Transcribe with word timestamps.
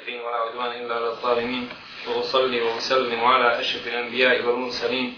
المتقين 0.00 0.20
ولا 0.20 0.36
عدوان 0.36 0.84
إلا 0.84 0.94
على 0.94 1.08
الظالمين 1.08 1.68
وأصلي 2.08 2.62
وأسلم 2.62 3.24
على 3.24 3.60
أشرف 3.60 3.86
الأنبياء 3.86 4.46
والمرسلين 4.46 5.16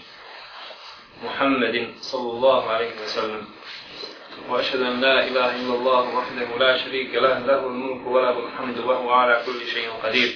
محمد 1.23 1.93
صلى 2.01 2.31
الله 2.31 2.69
عليه 2.69 2.91
وسلم. 3.03 3.47
وأشهد 4.49 4.81
أن 4.81 5.01
لا 5.01 5.27
إله 5.27 5.55
إلا 5.55 5.73
الله 5.73 6.17
وحده 6.17 6.57
لا 6.57 6.77
شريك 6.77 7.15
له 7.15 7.39
له 7.39 7.67
الملك 7.67 8.07
وله 8.07 8.39
الحمد 8.47 8.77
وهو 8.79 9.09
على 9.09 9.43
كل 9.45 9.59
شيء 9.67 9.89
قدير. 10.03 10.31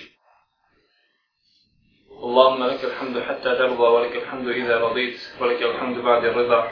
اللهم 2.11 2.64
لك 2.64 2.84
الحمد 2.86 3.20
حتى 3.20 3.55
ترضى 3.55 3.88
ولك 3.88 4.16
الحمد 4.16 4.48
إذا 4.48 4.77
رضيت 4.79 5.20
ولك 5.41 5.61
الحمد 5.61 5.98
بعد 5.98 6.25
الرضا. 6.25 6.71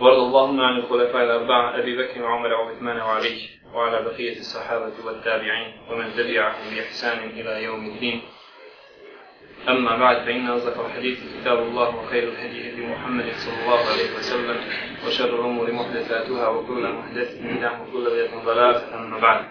وارض 0.00 0.18
اللهم 0.18 0.60
عن 0.60 0.78
الخلفاء 0.78 1.24
الأربعة 1.24 1.78
أبي 1.78 1.96
بكر 1.96 2.22
وعمر 2.22 2.52
وعثمان 2.52 3.00
وعلي. 3.00 3.55
وعلى 3.74 4.02
بقية 4.02 4.38
الصحابة 4.38 4.92
والتابعين 5.04 5.72
ومن 5.90 6.12
تبعهم 6.16 6.74
بإحسان 6.74 7.18
إلى 7.30 7.62
يوم 7.62 7.86
الدين. 7.86 8.22
أما 9.68 9.96
بعد 9.96 10.16
فإن 10.16 10.46
أصدق 10.46 10.84
الحديث 10.84 11.18
كتاب 11.40 11.58
الله 11.58 11.96
وخير 11.96 12.22
الهدي 12.22 12.70
هدي 12.72 12.86
محمد 12.86 13.32
صلى 13.32 13.62
الله 13.64 13.78
عليه 13.78 14.16
وسلم 14.18 14.58
وشر 15.06 15.34
الأمور 15.34 15.72
محدثاتها 15.72 16.48
وكل 16.48 16.88
محدثة 16.92 17.56
بدعة 17.56 17.82
وكل 17.82 18.04
بدعة 18.04 18.44
ضلالة. 18.44 18.94
أما 18.94 19.18
بعد 19.18 19.44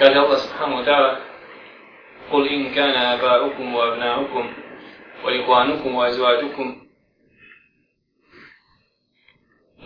قال 0.00 0.12
الله 0.18 0.36
سبحانه 0.36 0.78
وتعالى 0.78 1.18
قل 2.32 2.48
إن 2.48 2.74
كان 2.74 2.94
آباؤكم 2.94 3.74
وأبناؤكم 3.74 4.52
وإخوانكم 5.24 5.94
وأزواجكم 5.94 6.83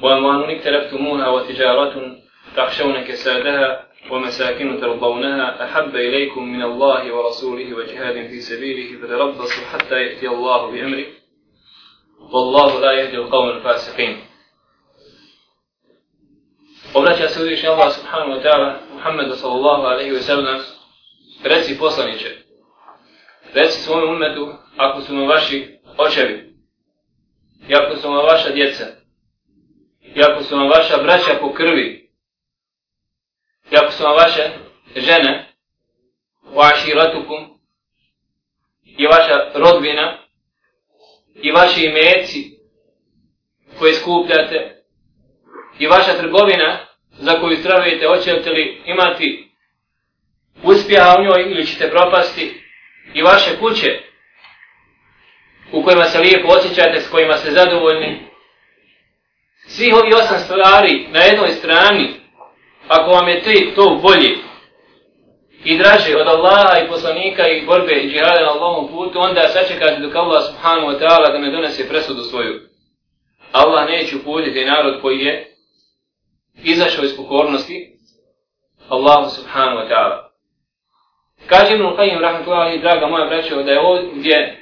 وأموال 0.03 0.51
اكتلفتموها 0.51 1.29
وتجارة 1.29 2.17
تخشون 2.57 3.05
كسادها 3.05 3.89
ومساكن 4.11 4.81
ترضونها 4.81 5.65
أحب 5.65 5.97
إليكم 5.97 6.45
من 6.45 6.63
الله 6.63 7.13
ورسوله 7.15 7.75
وجهاد 7.75 8.15
في 8.15 8.41
سبيله 8.41 9.01
فتربصوا 9.01 9.65
حتى 9.73 9.95
يأتي 9.95 10.29
الله 10.29 10.71
بأمره. 10.71 11.07
والله 12.33 12.81
لا 12.81 12.93
يهدي 12.93 13.17
القوم 13.17 13.49
الفاسقين. 13.49 14.17
Obraća 16.95 17.29
se 17.29 17.43
uvijek 17.43 17.65
Allah 17.65 17.93
subhanahu 17.93 18.31
wa 18.31 18.43
ta'ala 18.43 18.81
Muhammedu 18.95 19.35
sallallahu 19.37 19.83
alaihi 19.87 20.13
wa 20.13 20.21
sallam 20.21 20.59
reci 21.45 21.79
poslaniće 21.79 22.31
reci 23.55 23.81
svome 23.81 24.05
umetu 24.05 24.49
ako 24.77 25.01
su 25.01 25.27
vaši 25.27 25.79
očevi 25.99 26.55
i 27.69 27.75
ako 27.75 27.97
su 27.97 28.11
vaša 28.11 28.51
djeca 28.51 28.85
i 30.15 30.23
ako 30.23 30.43
su 30.43 30.57
vam 30.57 30.69
vaša 30.69 31.03
braća 31.03 31.39
po 31.41 31.53
krvi 31.53 32.11
i 33.71 33.77
ako 33.77 33.93
su 33.93 34.03
vam 34.05 34.15
vaše 34.17 34.51
žene 34.97 35.53
u 36.55 36.61
aširatukum 36.61 37.61
i 38.85 39.07
vaša 39.07 39.51
rodbina 39.55 40.19
i 41.35 41.51
vaši 41.51 41.85
imeci 41.85 42.59
koje 43.79 43.95
skupljate 43.95 44.85
i 45.79 45.87
vaša 45.87 46.17
trgovina 46.19 46.87
za 47.11 47.41
koju 47.41 47.57
stravujete, 47.57 48.07
hoćete 48.07 48.51
li 48.51 48.83
imati 48.87 49.49
uspjeha 50.63 51.15
u 51.19 51.23
njoj 51.23 51.51
ili 51.51 51.67
ćete 51.67 51.91
propasti 51.91 52.63
i 53.15 53.23
vaše 53.23 53.59
kuće 53.61 54.01
u 55.73 55.83
kojima 55.83 56.05
se 56.05 56.19
lijepo 56.19 56.49
osjećate, 56.49 57.01
s 57.01 57.11
kojima 57.11 57.37
ste 57.37 57.51
zadovoljni. 57.51 58.28
Svih 59.79 59.95
ovih 59.95 60.15
osam 60.15 60.39
stvari 60.39 61.07
na 61.11 61.21
jednoj 61.21 61.49
strani, 61.49 62.15
ako 62.89 63.11
vam 63.11 63.29
je 63.29 63.43
te, 63.43 63.75
to 63.75 63.99
bolje 64.03 64.31
i 65.65 65.79
draže 65.79 66.17
od 66.17 66.27
Allaha 66.29 66.79
i 66.79 66.89
poslanika 66.89 67.49
i 67.49 67.67
borbe 67.67 67.93
i 67.93 68.11
džihada 68.11 68.41
na 68.41 68.51
Allahom 68.51 68.89
putu, 68.89 69.19
onda 69.21 69.49
sačekate 69.49 70.01
dok 70.01 70.15
Allah 70.15 70.43
subhanahu 70.45 70.87
wa 70.87 70.99
ta'ala 71.01 71.33
da 71.33 71.39
ne 71.39 71.51
donese 71.51 71.89
presudu 71.89 72.23
svoju. 72.23 72.61
Allah 73.53 73.89
neće 73.89 74.17
uputiti 74.17 74.65
narod 74.65 75.01
koji 75.03 75.19
je 75.19 75.55
izašao 76.65 77.05
iz 77.05 77.17
pokornosti 77.17 77.93
Allahu 78.89 79.31
subhanahu 79.31 79.79
wa 79.79 79.89
ta'ala. 79.91 80.19
Kaže 81.47 81.75
Ibn 81.75 81.85
Qayyim 81.85 82.21
rahmatullahi 82.21 82.79
draga 82.79 83.07
moja 83.07 83.27
braćo 83.27 83.63
da 83.63 83.73
je 83.73 83.81
ovdje 83.81 84.59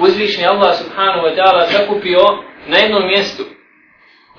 uzvišni 0.00 0.46
Allah 0.46 0.76
subhanahu 0.76 1.26
wa 1.26 1.36
ta'ala 1.36 1.66
sakupio 1.66 2.22
na 2.66 2.78
jednom 2.78 3.06
mjestu 3.06 3.44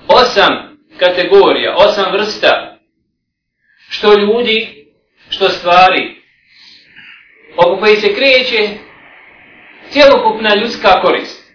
osam 0.08 0.78
kategorija, 0.98 1.74
osam 1.76 2.12
vrsta 2.12 2.78
što 3.88 4.14
ljudi, 4.18 4.86
što 5.28 5.48
stvari 5.48 6.16
oko 7.56 7.80
koji 7.80 7.96
se 7.96 8.14
kreće 8.14 8.68
cijelokupna 9.90 10.54
ljudska 10.54 11.00
korist. 11.00 11.52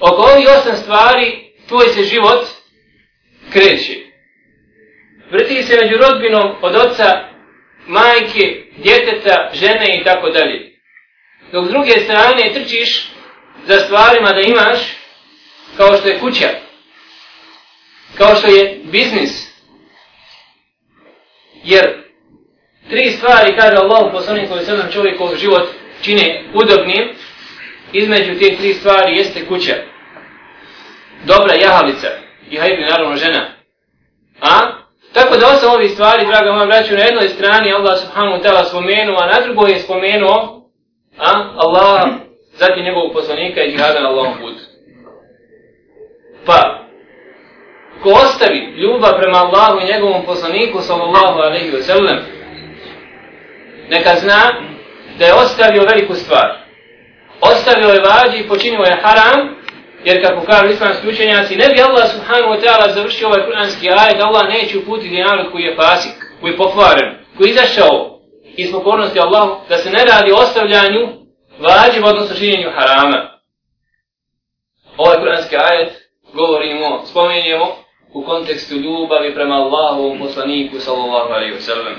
Oko 0.00 0.22
ovih 0.22 0.46
osam 0.58 0.76
stvari 0.76 1.52
tvoj 1.68 1.88
se 1.88 2.02
život 2.02 2.46
kreće. 3.52 3.94
Vrti 5.30 5.62
se 5.62 5.76
među 5.82 5.96
rodbinom 5.96 6.56
od 6.62 6.76
oca, 6.76 7.28
majke, 7.86 8.64
djeteta, 8.76 9.50
žene 9.52 10.00
i 10.00 10.04
tako 10.04 10.30
dalje. 10.30 10.70
Dok 11.52 11.66
s 11.66 11.68
druge 11.68 11.90
strane 11.90 12.52
trčiš 12.54 13.08
za 13.66 13.78
stvarima 13.78 14.32
da 14.32 14.40
imaš 14.40 14.78
kao 15.76 15.96
što 15.96 16.08
je 16.08 16.18
kuća, 16.18 16.48
kao 18.18 18.34
što 18.34 18.48
je 18.48 18.80
biznis. 18.84 19.50
Jer 21.64 22.04
tri 22.90 23.10
stvari, 23.10 23.56
kaže 23.56 23.76
Allah 23.76 24.12
poslanik 24.12 24.50
koji 24.50 24.64
se 24.64 24.72
nam 24.72 24.92
čovjekov 24.92 25.36
život 25.36 25.68
čine 26.02 26.44
udobnim, 26.54 27.14
između 27.92 28.38
tih 28.38 28.58
tri 28.58 28.74
stvari 28.74 29.16
jeste 29.16 29.46
kuća. 29.46 29.74
Dobra 31.24 31.54
jahalica, 31.54 32.08
i 32.50 32.56
hajbi 32.56 32.82
naravno 32.90 33.16
žena. 33.16 33.46
A? 34.40 34.80
Tako 35.12 35.36
da 35.36 35.46
osam 35.46 35.70
ovih 35.70 35.90
stvari, 35.90 36.26
draga 36.26 36.52
moja 36.52 36.66
braću, 36.66 36.94
na 36.94 37.00
jednoj 37.00 37.28
strani 37.28 37.72
Allah 37.72 37.98
subhanahu 37.98 38.36
wa 38.36 38.42
ta'ala 38.42 38.64
spomenuo, 38.64 39.16
a 39.20 39.26
na 39.26 39.40
drugoj 39.46 39.70
je 39.70 39.78
spomenuo 39.78 40.66
a? 41.18 41.54
Allah, 41.56 42.08
zatim 42.52 42.84
njegovog 42.84 43.12
poslanika 43.12 43.62
i 43.62 43.70
džihada 43.70 44.00
na 44.00 44.08
Allahom 44.08 44.38
putu. 44.40 44.60
Pa, 46.46 46.79
ko 48.02 48.08
ostavi 48.08 48.74
ljubav 48.76 49.18
prema 49.20 49.38
Allahu 49.38 49.80
i 49.80 49.92
njegovom 49.92 50.24
poslaniku, 50.26 50.80
sallallahu 50.80 51.38
alaihi 51.38 51.72
wa 51.72 51.82
sallam, 51.82 52.18
neka 53.88 54.14
zna 54.16 54.40
da 55.18 55.26
je 55.26 55.34
ostavio 55.34 55.82
veliku 55.82 56.14
stvar. 56.14 56.60
Ostavio 57.40 57.88
je 57.88 58.00
vađi 58.00 58.38
i 58.38 58.48
počinio 58.48 58.80
je 58.80 59.00
haram, 59.02 59.60
Jer 60.04 60.26
kako 60.26 60.46
kažu 60.46 60.72
islamski 60.72 61.08
učenjaci, 61.08 61.56
ne 61.56 61.68
bi 61.68 61.82
Allah 61.82 62.10
subhanahu 62.10 62.52
wa 62.52 62.60
ta'ala 62.62 62.94
završio 62.94 63.28
ovaj 63.28 63.44
kuranski 63.46 63.88
ajet, 63.90 64.22
Allah 64.22 64.48
neće 64.48 64.78
uputiti 64.78 65.20
narod 65.20 65.52
koji 65.52 65.62
je 65.62 65.76
fasik, 65.76 66.12
koji 66.40 66.50
je 66.50 66.56
pokvaren, 66.56 67.14
koji 67.36 67.48
je 67.48 67.52
izašao 67.52 68.20
iz 68.56 68.72
pokornosti 68.72 69.20
Allahu, 69.20 69.60
da 69.68 69.78
se 69.78 69.90
ne 69.90 70.04
radi 70.04 70.32
o 70.32 70.36
ostavljanju 70.36 71.08
vađiva, 71.58 72.08
odnosno 72.08 72.36
činjenju 72.36 72.70
harama. 72.70 73.38
Ovaj 74.96 75.16
kuranski 75.18 75.56
ajet 75.56 75.92
govorimo, 76.32 77.02
spomenjemo 77.06 77.76
u 78.12 78.24
kontekstu 78.24 78.74
ljubavi 78.74 79.34
prema 79.34 79.54
Allahu, 79.54 80.18
poslaniku, 80.18 80.80
sallallahu 80.80 81.32
alaihi 81.32 81.54
wa 81.54 81.60
sallam. 81.60 81.94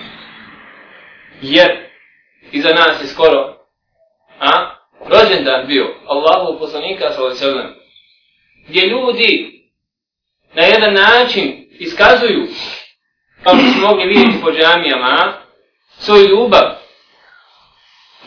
Jer 1.42 1.90
iza 2.52 2.70
nas 2.70 3.02
je 3.04 3.08
skoro, 3.08 3.58
a, 4.40 4.76
rođendan 5.10 5.68
bio 5.68 5.96
Allahu 6.08 6.60
poslanika, 6.60 7.12
sallallahu 7.12 7.38
alaihi 7.38 7.46
wa 7.46 7.52
sallam 7.54 7.82
gdje 8.68 8.88
ljudi 8.88 9.62
na 10.54 10.64
jedan 10.64 10.94
način 10.94 11.68
iskazuju, 11.80 12.48
kao 13.44 13.54
što 13.56 13.72
smo 13.72 13.88
mogli 13.88 14.08
vidjeti 14.08 14.42
po 14.42 14.52
džamijama, 14.52 15.34
svoju 15.98 16.28
ljubav 16.28 16.64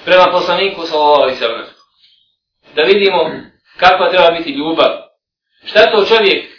prema 0.05 0.27
poslaniku 0.33 0.87
sallallahu 0.87 1.23
alaihi 1.23 1.39
sallam. 1.39 1.67
Da 2.75 2.83
vidimo 2.83 3.31
kakva 3.77 4.11
treba 4.11 4.31
biti 4.31 4.51
ljubav. 4.51 4.91
Šta 5.65 5.91
to 5.91 6.05
čovjek 6.05 6.54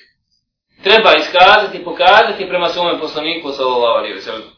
treba 0.86 1.12
iskazati, 1.18 1.84
pokazati 1.84 2.50
prema 2.50 2.68
svome 2.70 3.00
poslaniku 3.00 3.52
sallallahu 3.52 3.98
alaihi 4.00 4.22
sallam. 4.22 4.50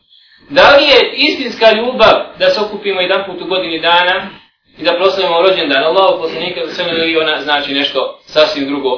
Da 0.50 0.76
li 0.76 0.84
je 0.84 1.00
istinska 1.14 1.68
ljubav 1.72 2.16
da 2.40 2.50
se 2.50 2.62
okupimo 2.62 3.02
jedan 3.02 3.22
put 3.26 3.42
u 3.42 3.48
godini 3.48 3.80
dana 3.80 4.30
i 4.78 4.84
da 4.84 4.98
proslavimo 5.00 5.42
rođendan 5.42 5.84
Allahu 5.84 6.22
poslanika 6.24 6.60
sallallahu 6.60 7.00
alaihi 7.00 7.18
ona 7.18 7.42
znači 7.42 7.74
nešto 7.74 8.20
sasvim 8.26 8.66
drugo, 8.68 8.92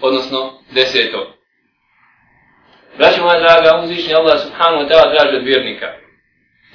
odnosno 0.00 0.52
deseto. 0.70 1.20
Braćo 2.98 3.22
moja 3.22 3.40
draga, 3.40 3.80
uzvišnji 3.82 4.14
Allah 4.14 4.40
subhanahu 4.40 4.82
wa 4.82 4.88
ta'ala 4.88 5.14
traži 5.14 5.36
od 5.36 5.44
vjernika. 5.44 5.88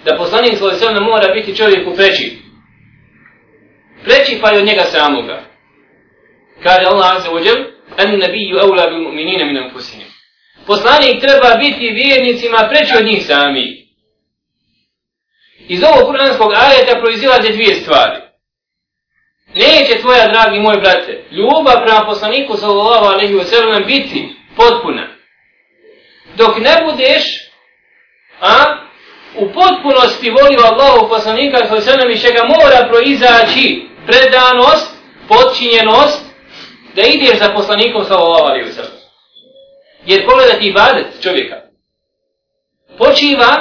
Da 0.06 0.18
poslanik 0.18 0.58
sallallahu 0.58 0.86
alaihi 0.86 1.10
mora 1.12 1.34
biti 1.34 1.56
čovjek 1.56 1.88
u 1.88 1.96
preći. 1.96 2.38
Preći 4.04 4.40
pa 4.42 4.54
i 4.54 4.58
od 4.58 4.66
njega 4.66 4.84
samoga. 4.84 5.42
Kaže 6.64 6.86
Allah 6.86 7.16
azza 7.16 7.30
wa 7.30 7.77
an 7.98 8.20
nebiju 8.20 8.58
eula 8.58 8.88
bil 8.88 9.00
mu'minina 9.00 9.46
min 9.46 9.58
anfusihim. 9.58 10.08
poslanik 10.68 11.22
treba 11.22 11.56
biti 11.56 11.90
vjernicima 11.90 12.70
preći 12.70 12.94
od 12.98 13.06
njih 13.06 13.26
sami. 13.26 13.88
Iz 15.68 15.84
ovog 15.84 16.08
kuranskog 16.08 16.54
ajeta 16.54 17.00
proizilaze 17.00 17.50
dvije 17.50 17.76
stvari. 17.76 18.22
Neće 19.56 20.02
tvoja, 20.02 20.28
dragi 20.28 20.60
moj 20.60 20.78
brate, 20.78 21.24
ljubav 21.32 21.84
prema 21.86 22.06
poslaniku 22.06 22.58
sallallahu 22.58 23.06
alaihi 23.06 23.34
wa 23.34 23.44
sallam 23.44 23.84
biti 23.88 24.36
potpuna. 24.56 25.08
Dok 26.36 26.58
ne 26.58 26.84
budeš 26.86 27.24
a, 28.42 28.78
u 29.36 29.46
potpunosti 29.54 30.30
volio 30.30 30.60
Allahu 30.64 31.10
poslanika 31.10 31.58
sallallahu 31.58 31.76
alaihi 31.76 31.90
wa 31.90 31.92
sallam 31.92 32.12
i 32.12 32.22
čega 32.22 32.44
mora 32.44 32.90
proizaći 32.92 33.88
predanost, 34.06 34.92
podčinjenost, 35.28 36.27
da 36.98 37.04
ideš 37.08 37.40
za 37.40 37.54
poslanikom 37.56 38.04
sallallahu 38.04 38.46
alaihi 38.46 38.70
wa 38.70 38.74
sallam. 38.74 38.98
Jer 40.06 40.26
pogledati 40.26 40.68
ibadet 40.68 41.08
čovjeka 41.24 41.68
počiva 42.98 43.52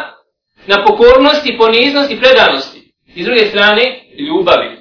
na 0.66 0.84
pokornosti, 0.84 1.58
poniznosti 1.58 2.14
i 2.14 2.20
predanosti. 2.20 2.92
I 3.14 3.22
s 3.22 3.26
druge 3.26 3.46
strane, 3.46 4.00
ljubavi. 4.18 4.76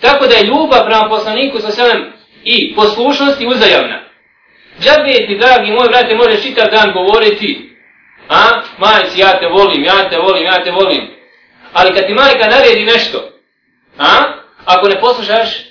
Tako 0.00 0.26
da 0.26 0.34
je 0.34 0.46
ljubav 0.46 0.84
prema 0.86 1.08
poslaniku 1.08 1.60
sa 1.60 1.70
selem 1.70 2.12
i 2.44 2.74
poslušnosti 2.74 3.46
uzajamna. 3.46 4.00
Džabe 4.80 5.26
ti, 5.26 5.38
dragi 5.40 5.70
moj 5.70 5.88
brate, 5.88 6.14
možeš 6.14 6.42
čitav 6.42 6.70
dan 6.70 6.92
govoriti, 6.92 7.76
a, 8.28 8.62
majci, 8.78 9.20
ja 9.20 9.40
te 9.40 9.46
volim, 9.46 9.84
ja 9.84 10.10
te 10.10 10.18
volim, 10.18 10.44
ja 10.44 10.64
te 10.64 10.70
volim. 10.70 11.02
Ali 11.72 11.94
kad 11.94 12.06
ti 12.06 12.14
majka 12.14 12.48
naredi 12.48 12.84
nešto, 12.84 13.30
a, 13.98 14.08
ako 14.64 14.88
ne 14.88 15.00
poslušaš, 15.00 15.65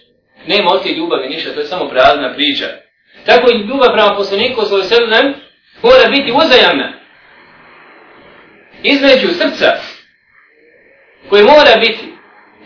nema 0.48 0.72
od 0.72 0.84
te 0.84 0.90
ljubavi 0.92 1.30
ništa, 1.30 1.54
to 1.54 1.60
je 1.60 1.66
samo 1.66 1.90
prazna 1.90 2.34
priča. 2.34 2.66
Tako 3.26 3.52
i 3.52 3.58
ljubav 3.58 3.92
prema 3.94 4.16
poslaniku 4.18 4.62
sa 4.62 4.84
selem 4.84 5.34
mora 5.82 6.10
biti 6.10 6.32
uzajamna. 6.32 6.94
Između 8.84 9.28
srca, 9.28 9.74
koje 11.30 11.44
mora 11.44 11.76
biti 11.80 12.14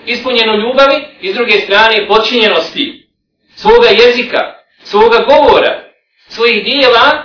ispunjeno 0.05 0.55
ljubavi 0.55 1.05
i 1.21 1.31
s 1.31 1.35
druge 1.35 1.53
strane 1.53 2.07
počinjenosti 2.07 3.07
svoga 3.55 3.87
jezika, 3.87 4.39
svoga 4.83 5.17
govora, 5.17 5.83
svojih 6.27 6.63
dijela 6.63 7.23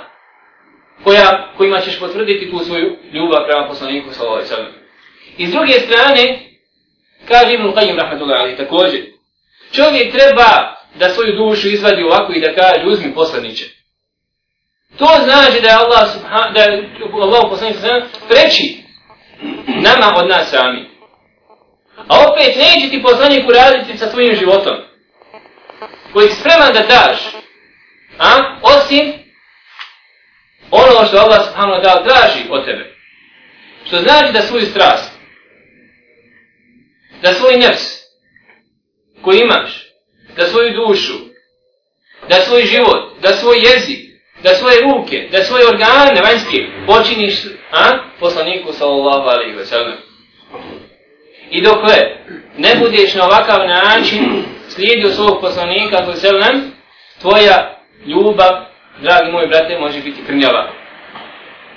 koja, 1.05 1.53
kojima 1.57 1.81
ćeš 1.81 1.99
potvrditi 2.01 2.51
tu 2.51 2.59
svoju 2.59 2.97
ljubav 3.13 3.45
prema 3.47 3.69
poslaniku 3.69 4.11
sallallahu 4.11 4.37
alejhi 4.37 4.51
ve 4.51 4.57
sellem. 4.57 4.73
I 5.39 5.47
s 5.47 5.51
druge 5.51 5.73
strane 5.73 6.39
kaže 7.29 7.55
Ibn 7.55 7.65
Qayyim 7.65 8.01
rahmetullahi 8.01 8.57
također 8.57 9.14
čovjek 9.75 10.13
treba 10.13 10.77
da 10.95 11.09
svoju 11.09 11.37
dušu 11.37 11.69
izvadi 11.69 12.03
ovako 12.03 12.33
i 12.33 12.41
da 12.41 12.55
kaže 12.55 12.87
uzmi 12.87 13.15
poslanice. 13.15 13.65
To 14.99 15.09
znači 15.25 15.61
da 15.61 15.69
je 15.69 15.75
Allah 15.75 16.13
subhanahu 16.13 16.55
da 16.55 16.61
je 16.63 16.91
Allah 17.13 17.43
poslanik 17.51 17.77
preči 18.29 18.85
nama 19.67 20.17
od 20.17 20.29
nas 20.29 20.51
sami. 20.51 20.91
A 22.09 22.29
opet 22.29 22.57
neće 22.57 22.91
ti 22.91 23.03
poslanik 23.03 23.45
raditi 23.55 23.99
sa 23.99 24.11
svojim 24.11 24.35
životom. 24.35 24.77
Koji 26.13 26.29
si 26.29 26.41
spreman 26.41 26.73
da 26.73 26.81
daš. 26.81 27.19
A? 28.19 28.59
Osim 28.63 29.13
ono 30.71 31.07
što 31.07 31.19
Allah 31.19 31.47
subhanahu 31.47 31.81
wa 31.81 31.85
ta'ala 31.85 32.09
traži 32.09 32.45
od 32.51 32.65
tebe. 32.65 32.95
Što 33.87 33.97
znači 33.97 34.33
da 34.33 34.43
svoju 34.43 34.67
strast, 34.67 35.13
da 37.23 37.35
svoj 37.35 37.57
nefs 37.57 37.94
koji 39.25 39.41
imaš, 39.41 39.87
da 40.37 40.47
svoju 40.47 40.71
dušu, 40.77 41.15
da 42.29 42.35
svoj 42.35 42.63
život, 42.63 43.21
da 43.23 43.29
svoj 43.29 43.57
jezik, 43.57 44.05
da 44.43 44.55
svoje 44.55 44.81
ruke, 44.81 45.29
da 45.33 45.45
svoje 45.45 45.69
organe 45.69 46.23
vanjske 46.23 46.67
počiniš 46.87 47.35
a? 47.73 47.99
poslaniku 48.21 48.73
sallallahu 48.73 49.29
alaihi 49.29 49.57
wa 49.57 49.65
sallam. 49.65 49.99
I 51.51 51.63
dokle 51.63 51.95
ne 52.59 52.75
budeš 52.81 53.15
na 53.15 53.25
ovakav 53.25 53.59
način 53.67 54.45
slijedio 54.69 55.11
svog 55.11 55.41
poslanika, 55.41 56.05
alaihi 56.07 56.15
se 56.15 56.33
nam, 56.33 56.73
tvoja 57.21 57.81
ljubav, 58.07 58.65
dragi 59.03 59.33
moji 59.33 59.49
brate, 59.49 59.79
može 59.79 60.01
biti 60.01 60.25
krnjava. 60.27 60.73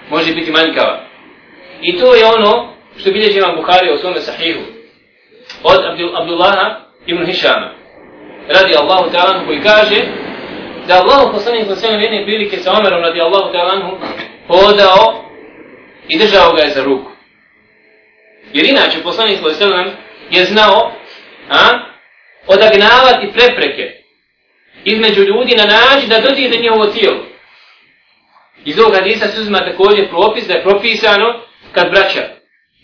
Može 0.10 0.34
biti 0.34 0.52
manjkava. 0.52 1.04
I 1.82 2.00
to 2.00 2.16
je 2.16 2.26
ono 2.26 2.74
što 2.98 3.12
bilježi 3.12 3.40
vam 3.40 3.56
Buhari 3.56 3.94
u 3.94 3.98
svome 3.98 4.22
sahihu. 4.22 4.62
Od 5.64 5.86
Abdul, 5.86 6.18
Abdullaha 6.18 6.87
ibn 7.08 7.26
Hišama. 7.26 7.74
Radi 8.50 8.76
Allahu 8.76 9.12
ta'ala 9.12 9.46
koji 9.46 9.62
kaže 9.62 10.00
da 10.88 10.94
Allah 11.02 11.32
poslanik 11.34 11.68
sa 11.68 11.76
sveme 11.76 12.04
jedne 12.04 12.24
prilike 12.26 12.58
sa 12.58 12.72
Omerom 12.72 13.02
radi 13.02 13.22
Allahu 13.22 13.54
ta'ala 13.54 14.00
hodao 14.48 15.24
i 16.08 16.20
držao 16.20 16.54
ga 16.54 16.62
je 16.62 16.70
za 16.70 16.84
ruku. 16.84 17.12
Jer 18.54 18.66
inače 18.66 19.04
poslanik 19.04 19.40
sallallahu 19.40 19.92
je 20.32 20.46
znao 20.46 20.92
a, 21.50 21.80
odagnavati 22.48 23.32
prepreke 23.34 24.04
između 24.86 25.24
ljudi 25.24 25.56
na 25.56 25.66
način 25.66 26.10
da 26.10 26.22
dođe 26.22 26.50
da 26.50 26.58
njegovo 26.58 26.86
tijelo. 26.86 27.26
Iz 28.66 28.80
ovog 28.80 28.94
hadisa 28.94 29.28
se 29.28 29.42
uzima 29.42 29.60
također 29.60 30.10
propis 30.10 30.48
da 30.48 30.54
je 30.54 30.64
propisano 30.64 31.40
kad 31.72 31.90
braća 31.92 32.37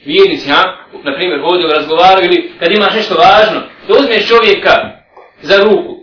vjernici, 0.05 0.49
ha, 0.49 0.63
na 1.03 1.15
primjer, 1.15 1.41
hodili, 1.41 1.73
razgovaraju 1.73 2.25
ili 2.25 2.51
kad 2.59 2.71
imaš 2.71 2.93
nešto 2.93 3.15
važno, 3.15 3.61
da 3.87 3.93
uzmeš 3.93 4.27
čovjeka 4.27 4.75
za 5.41 5.57
ruku, 5.63 5.95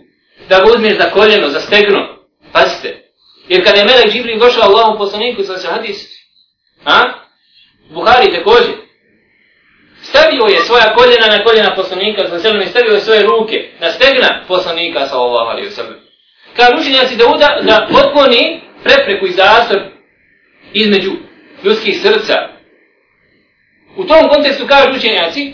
da 0.49 0.59
ga 0.59 0.65
uzmeš 0.71 0.97
za 0.97 1.09
koljeno, 1.09 1.47
za 1.47 1.59
stegno, 1.59 2.07
pazite. 2.51 3.11
Jer 3.47 3.63
kada 3.63 3.79
je 3.79 3.85
Melek 3.85 4.11
Džibril 4.11 4.39
došao 4.39 4.63
Allahom 4.63 4.97
poslaniku 4.97 5.43
sa 5.43 5.71
hadis, 5.71 5.97
ha? 6.83 7.13
Buhari 7.89 8.33
također, 8.33 8.73
stavio 10.01 10.45
je 10.45 10.59
svoja 10.59 10.95
koljena 10.95 11.27
na 11.37 11.43
koljena 11.43 11.75
poslanika 11.75 12.29
sa 12.29 12.39
sebem 12.39 12.61
i 12.61 12.65
stavio 12.65 12.93
je 12.93 12.99
svoje 12.99 13.23
ruke 13.23 13.69
na 13.79 13.91
stegna 13.91 14.43
poslanika 14.47 15.07
sa 15.07 15.15
Allahom 15.15 15.47
ali 15.47 15.67
u 15.67 15.71
sebem. 15.71 15.99
Učenjaci 16.79 17.15
da, 17.15 17.25
uda, 17.27 17.59
da 17.61 17.87
otkloni 17.99 18.61
prepreku 18.83 19.25
i 19.27 19.31
zastor 19.31 19.81
između 20.73 21.11
ljudskih 21.63 22.01
srca. 22.01 22.50
U 23.95 24.03
tom 24.03 24.29
kontekstu 24.29 24.67
kao 24.67 24.93
učenjaci, 24.97 25.53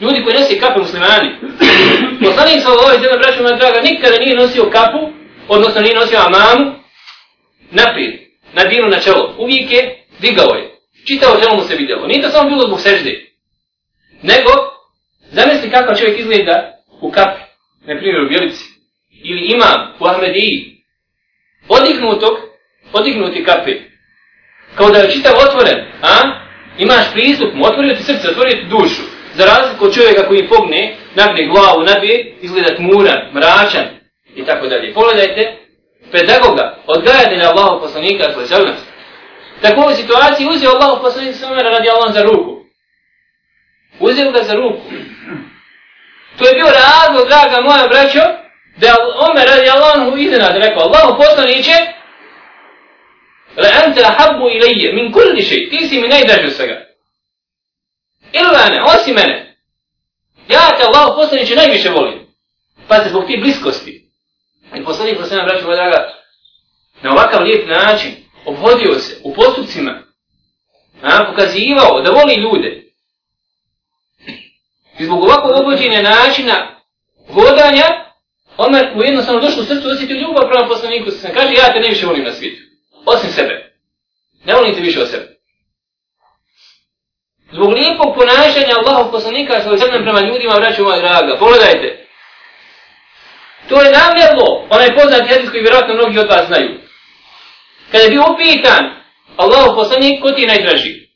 ljudi 0.00 0.22
koji 0.24 0.36
nosi 0.36 0.60
kape 0.60 0.80
muslimani, 0.80 1.30
poslanik 2.24 2.62
sa 2.62 2.70
i 2.96 3.02
sebem, 3.02 3.18
braću 3.22 3.42
moja 3.42 3.56
draga, 3.56 3.80
nikada 3.80 4.18
nije 4.18 4.36
nosio 4.36 4.70
kapu, 4.70 5.12
odnosno 5.48 5.80
nije 5.80 5.94
nosio 5.94 6.18
amamu, 6.18 6.74
naprijed, 7.70 8.14
na 8.52 8.64
dinu 8.64 8.88
na 8.88 9.00
čelo. 9.00 9.34
Uvijek 9.38 9.70
je 9.70 10.04
digao 10.18 10.54
je. 10.54 10.74
Čitao 11.06 11.40
čelo 11.40 11.56
mu 11.56 11.62
se 11.62 11.76
vidjelo. 11.76 12.06
Nije 12.06 12.22
to 12.22 12.30
samo 12.30 12.48
bilo 12.48 12.66
zbog 12.66 12.80
sežde. 12.80 13.26
Nego, 14.22 14.50
zamisli 15.30 15.70
kako 15.70 15.94
čovjek 15.94 16.18
izgleda 16.18 16.82
u 17.00 17.10
kapi, 17.10 17.40
na 17.86 17.98
primjer 17.98 18.22
u 18.22 18.28
Bjelici, 18.28 18.64
ili 19.24 19.40
ima 19.40 19.94
u 20.00 20.06
Ahmediji, 20.06 20.82
odignutog, 21.68 22.34
odignuti 22.92 23.44
kape, 23.44 23.80
kao 24.74 24.90
da 24.90 24.98
je 24.98 25.12
čitav 25.12 25.32
otvoren, 25.48 25.84
a? 26.02 26.47
Imaš 26.78 27.12
pristup, 27.12 27.48
otvorio 27.62 27.94
ti 27.94 28.02
srce, 28.02 28.28
otvorio 28.28 28.54
ti 28.56 28.66
dušu, 28.70 29.02
za 29.34 29.44
razliku 29.44 29.84
od 29.84 29.94
čovjeka 29.94 30.28
koji 30.28 30.48
pogne, 30.48 30.96
nagne 31.14 31.46
glavu, 31.46 31.82
nabije, 31.82 32.36
izgleda 32.40 32.76
tmuran, 32.76 33.18
mračan, 33.34 33.86
i 34.34 34.44
tako 34.44 34.66
dalje. 34.66 34.94
Pogledajte, 34.94 35.56
pedagoga, 36.12 36.78
odgajatelja 36.86 37.50
Allahu 37.50 37.80
poslanika, 37.80 38.24
Tako 39.62 39.80
u 39.90 39.94
situaciji 39.94 40.48
uzio 40.50 40.70
Allahog 40.70 41.00
poslanika, 41.02 41.62
radi 41.62 41.88
Allah 41.90 42.14
za 42.14 42.22
ruku. 42.22 42.64
Uzeo 44.00 44.32
ga 44.32 44.42
za 44.42 44.54
ruku. 44.54 44.82
To 46.38 46.48
je 46.48 46.54
bio 46.54 46.66
razlog, 46.66 47.28
draga 47.28 47.60
moja 47.60 47.88
braćo, 47.88 48.24
da 48.76 48.94
Omer 49.30 49.48
radi 49.48 49.70
Allahu 49.70 50.16
iznenad 50.16 50.56
rekao, 50.56 50.82
Allahu 50.82 51.22
poslaniće, 51.22 51.76
la 53.62 53.68
anta 53.84 54.14
habbu 54.18 54.48
ilaje 54.48 54.92
min 54.92 55.12
kulli 55.12 55.42
še, 55.42 55.68
ti 55.70 55.88
si 55.88 56.00
mi 56.00 56.08
najdraži 56.08 56.46
od 56.46 56.52
svega. 56.52 56.76
Illa 58.32 58.68
ne, 58.68 58.82
osim 58.82 59.14
mene. 59.14 59.56
Ja 60.48 60.76
te 60.76 60.84
Allah 60.84 61.12
poslaniće 61.16 61.56
najviše 61.56 61.90
volim. 61.90 62.26
Pa 62.88 63.02
se 63.02 63.08
zbog 63.08 63.26
ti 63.26 63.36
bliskosti. 63.36 64.04
I 64.74 64.84
poslanik 64.84 65.18
poslanik 65.18 65.44
braću 65.46 65.64
moja 65.66 65.76
draga, 65.76 66.14
na 67.02 67.12
ovakav 67.12 67.42
lijep 67.42 67.68
način, 67.68 68.10
obhodio 68.44 68.98
se 68.98 69.20
u 69.24 69.34
postupcima, 69.34 70.02
a, 71.02 71.24
pokazivao 71.30 72.02
da 72.02 72.10
voli 72.10 72.34
ljude, 72.34 72.84
I 74.98 75.04
zbog 75.04 75.22
ovakvog 75.22 75.56
obhođenja 75.56 76.02
načina 76.02 76.80
hodanja, 77.34 78.08
Omer 78.58 78.92
mu 78.94 79.02
jednostavno 79.02 79.40
došlo 79.40 79.62
u 79.62 79.66
srcu 79.66 79.88
osjetio 79.88 80.16
ljubav 80.16 80.48
prema 80.50 80.68
poslaniku. 80.68 81.10
Kaže, 81.34 81.52
ja 81.52 81.72
te 81.72 81.80
najviše 81.80 82.06
volim 82.06 82.24
na 82.24 82.32
svijetu. 82.32 82.62
Osim 83.06 83.30
sebe. 83.30 83.74
Ne 84.44 84.54
volite 84.54 84.80
više 84.80 85.00
od 85.02 85.10
sebe. 85.10 85.38
Zbog 87.52 87.72
lijepog 87.72 88.14
ponašanja 88.14 88.74
Allahov 88.78 89.10
poslanika 89.10 89.60
sa 89.60 89.70
ovim 89.70 90.02
prema 90.02 90.20
ljudima, 90.20 90.54
vraću 90.54 90.84
moja 90.84 90.98
draga, 90.98 91.36
pogledajte. 91.38 92.06
To 93.68 93.82
je 93.82 93.92
namjerno, 93.92 94.66
onaj 94.70 94.94
poznat 94.96 95.30
jezik 95.30 95.50
koji 95.50 95.62
vjerojatno 95.62 95.94
mnogi 95.94 96.18
od 96.18 96.28
vas 96.30 96.46
znaju. 96.46 96.80
Kada 97.90 98.04
je 98.04 98.10
bio 98.10 98.22
upitan 98.32 98.84
Allahu 99.36 99.76
poslanik, 99.76 100.22
ko 100.22 100.30
ti 100.30 100.42
je 100.42 100.48
najdraži? 100.48 101.08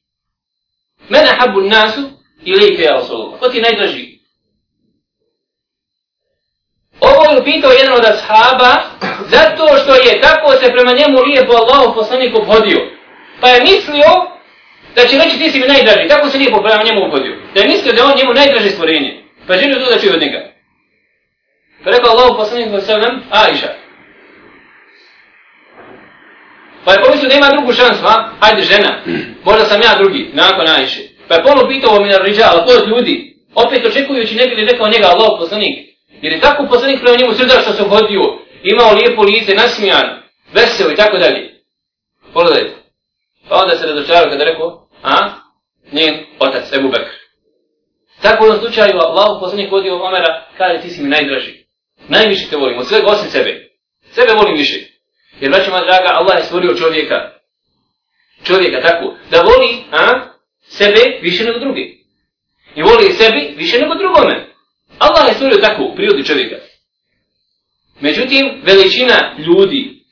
Mene 1.09 1.29
habu 1.39 1.61
nasu 1.61 2.01
ili 2.45 2.75
ike 2.75 2.83
ja 2.83 2.93
Rasulullah. 2.93 3.41
Ko 3.41 3.49
ti 3.49 3.57
je 3.57 3.63
najdraži? 3.63 4.12
Ovo 7.09 7.23
je 7.31 7.45
pitao 7.45 7.73
jedan 7.73 7.95
od 7.95 8.05
ashaba 8.05 8.73
zato 9.35 9.65
što 9.83 9.95
je 9.95 10.21
tako 10.21 10.51
se 10.61 10.73
prema 10.73 10.93
njemu 10.93 11.19
lijepo 11.27 11.53
Allah 11.53 11.93
poslanik 11.95 12.39
obhodio. 12.39 12.81
Pa 13.41 13.49
je 13.49 13.61
mislio 13.61 14.11
da 14.97 15.07
će 15.07 15.19
reći 15.19 15.39
ti 15.39 15.51
si 15.51 15.61
mi 15.61 15.67
najdraži. 15.67 16.09
Tako 16.09 16.29
se 16.29 16.39
lijepo 16.39 16.63
prema 16.63 16.83
njemu 16.85 17.05
obhodio. 17.07 17.35
Da 17.55 17.61
je 17.61 17.69
mislio 17.69 17.93
da 17.93 18.01
je 18.01 18.05
on 18.05 18.17
njemu 18.17 18.33
najdraži 18.35 18.71
stvorenje. 18.71 19.23
Pa 19.47 19.55
želio 19.55 19.79
to 19.79 19.91
da 19.91 20.01
čuje 20.01 20.15
od 20.15 20.21
njega. 20.21 20.41
Pa 21.85 21.91
rekao 21.91 22.11
Allah 22.11 22.31
poslanik 22.37 22.69
sallam, 22.87 23.23
Aisha. 23.31 23.69
Pa 26.85 26.93
je 26.93 27.03
pomislio 27.05 27.29
da 27.29 27.35
ima 27.35 27.49
drugu 27.51 27.73
šansu, 27.73 28.03
a? 28.07 28.31
Hajde 28.41 28.63
žena, 28.63 29.03
možda 29.45 29.65
sam 29.65 29.81
ja 29.81 29.95
drugi, 29.99 30.31
nakon 30.33 30.69
Aisha. 30.69 31.01
Pa 31.29 31.35
je 31.35 31.43
ponovno 31.43 31.69
pitao 31.69 32.01
mi 32.01 32.09
na 32.09 32.19
riđala, 32.19 32.67
od 32.69 32.89
ljudi, 32.89 33.37
opet 33.55 33.87
očekujući 33.87 34.35
ne 34.35 34.47
bi 34.47 34.55
li 34.55 34.67
rekao 34.71 34.89
njega 34.89 35.07
Allah 35.07 35.31
poslanik. 35.39 35.92
Jer 36.23 36.33
je 36.33 36.41
tako 36.41 36.67
poslanik 36.71 37.01
prema 37.01 37.17
njemu 37.17 37.35
srda 37.35 37.61
što 37.63 37.73
se 37.73 37.83
hodio, 37.83 38.23
imao 38.63 38.95
lijepo 38.95 39.23
lice, 39.23 39.55
nasmijan, 39.55 40.23
veseo 40.53 40.91
i 40.91 40.97
tako 40.97 41.19
dalje. 41.19 41.55
Pogledajte. 42.33 42.75
Pa 43.49 43.57
onda 43.63 43.77
se 43.77 43.87
razočarao 43.87 44.31
kada 44.31 44.45
rekao, 44.45 44.89
a? 45.03 45.17
Njen 45.93 46.15
otac, 46.39 46.73
Ebu 46.73 46.89
Bekr. 46.89 47.15
Tako 48.23 48.45
u 48.45 48.47
ovom 48.47 48.61
slučaju, 48.61 48.99
Allah 48.99 49.39
poslanik 49.41 49.71
vodio 49.71 50.03
Omera, 50.03 50.47
kaže 50.59 50.81
ti 50.83 50.91
si 50.91 51.03
mi 51.03 51.09
najdraži. 51.09 51.65
Najviše 52.09 52.51
te 52.51 52.57
volim, 52.57 52.79
od 52.79 52.89
svega 52.89 53.07
osim 53.07 53.31
sebe. 53.31 53.69
Sebe 54.15 54.33
volim 54.33 54.57
više. 54.57 54.79
Jer, 55.41 55.51
braćima 55.51 55.81
draga, 55.81 56.09
Allah 56.13 56.39
je 56.39 56.45
stvorio 56.45 56.75
čovjeka. 56.75 57.31
Čovjeka 58.45 58.83
tako. 58.89 59.15
Da 59.31 59.41
voli 59.41 59.85
a, 59.91 60.33
sebe 60.69 61.19
više 61.23 61.45
nego 61.45 61.59
drugi. 61.59 62.05
I 62.75 62.83
voli 62.83 63.13
sebi 63.13 63.55
više 63.57 63.79
nego 63.79 63.95
drugome. 63.95 64.52
Allah 64.99 65.29
je 65.29 65.35
stvorio 65.35 65.59
tako 65.59 65.83
u 65.83 65.95
prirodi 65.95 66.25
čovjeka. 66.25 66.57
Međutim, 68.01 68.61
veličina 68.65 69.35
ljudi, 69.39 70.03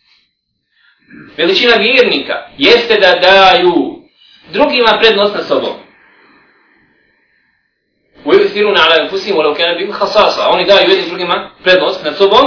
veličina 1.36 1.74
vjernika, 1.76 2.34
jeste 2.58 2.94
da 3.00 3.20
daju 3.20 4.00
drugima 4.52 4.98
prednost 5.00 5.34
na 5.34 5.42
sobom. 5.42 5.72
U 8.24 8.34
evistiru 8.34 8.72
na 8.72 8.80
alaju 8.84 9.10
fusim, 9.10 9.36
u 9.36 9.40
leukene 9.40 9.74
bi 9.74 9.92
hasasa. 9.92 10.48
Oni 10.48 10.64
daju 10.64 10.90
jednim 10.90 11.08
drugima 11.08 11.50
prednost 11.62 12.04
nad 12.04 12.16
sobom, 12.16 12.46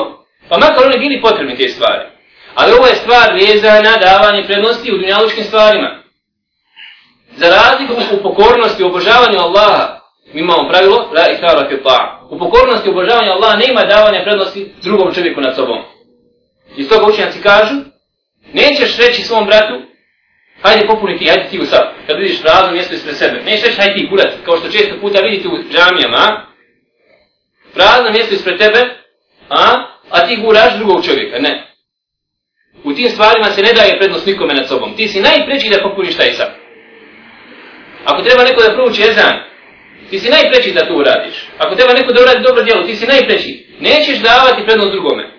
pa 0.50 0.58
makar 0.58 0.86
oni 0.86 1.00
bili 1.00 1.22
potrebni 1.22 1.58
te 1.58 1.70
stvari. 1.70 2.10
Ali 2.56 2.74
ovo 2.74 2.88
je 2.88 2.96
stvar 2.96 3.34
vezana 3.34 3.98
davanje 3.98 4.44
prednosti 4.44 4.94
u 4.94 4.98
dunjalučkim 4.98 5.44
stvarima. 5.44 6.04
Za 7.36 7.48
razliku 7.50 7.94
u 8.20 8.24
pokornosti, 8.24 8.84
u 8.84 8.88
obožavanju 8.88 9.40
Allaha, 9.40 10.00
mi 10.34 10.42
imamo 10.42 10.70
pravilo, 10.70 11.12
la 11.16 11.30
ikrara 11.30 11.70
fi 11.70 11.76
ta'a. 11.84 12.23
U 12.34 12.38
pokornosti 12.40 12.90
obožavanja 12.90 13.32
Allaha 13.32 13.58
nema 13.58 13.82
davanja 13.94 14.24
prednosti 14.24 14.72
drugom 14.84 15.14
čovjeku 15.14 15.42
nad 15.42 15.56
sobom. 15.56 15.80
I 16.78 16.84
stoga 16.84 17.06
učenjaci 17.06 17.42
kažu, 17.42 17.76
nećeš 18.54 18.98
reći 18.98 19.22
svom 19.22 19.46
bratu, 19.46 19.76
hajde 20.62 20.88
popuni 20.88 21.18
ti, 21.18 21.26
hajde 21.26 21.48
ti 21.50 21.60
u 21.60 21.66
sad, 21.66 21.94
kad 22.08 22.18
vidiš 22.18 22.42
prazno 22.42 22.72
mjesto 22.72 22.94
ispred 22.96 23.16
sebe. 23.18 23.42
Nećeš 23.46 23.66
reći, 23.66 23.82
hajde 23.82 23.96
ti 23.96 24.10
kurac, 24.10 24.32
kao 24.46 24.58
što 24.58 24.72
često 24.72 24.96
puta 25.02 25.20
vidite 25.20 25.48
u 25.48 25.58
džamijama, 25.74 26.26
prazno 27.74 28.12
mjesto 28.12 28.34
ispred 28.36 28.58
tebe, 28.58 28.82
a, 29.50 29.66
a 30.10 30.28
ti 30.28 30.36
guraš 30.36 30.76
drugog 30.78 31.06
čovjeka, 31.06 31.40
ne. 31.40 31.68
U 32.84 32.94
tim 32.94 33.10
stvarima 33.10 33.52
se 33.52 33.62
ne 33.62 33.74
daje 33.74 33.98
prednost 34.00 34.26
nikome 34.26 34.54
nad 34.54 34.68
sobom. 34.68 34.96
Ti 34.96 35.08
si 35.08 35.22
najpreći 35.22 35.70
da 35.70 35.90
popuniš 35.90 36.18
taj 36.18 36.34
sad. 36.34 36.52
Ako 38.06 38.22
treba 38.22 38.44
neko 38.44 38.62
da 38.62 38.74
prouči 38.74 39.02
ezan, 39.02 39.53
ti 40.10 40.20
si 40.20 40.30
najpreći 40.30 40.72
da 40.72 40.88
to 40.88 40.94
uradiš. 40.96 41.48
Ako 41.58 41.76
treba 41.76 41.94
neko 41.94 42.14
da 42.14 42.22
uradi 42.22 42.44
dobro 42.44 42.64
djelo, 42.64 42.84
ti 42.84 42.96
si 42.96 43.08
najpreći. 43.08 43.66
Nećeš 43.80 44.18
davati 44.20 44.66
prednost 44.66 44.92
drugome. 44.92 45.30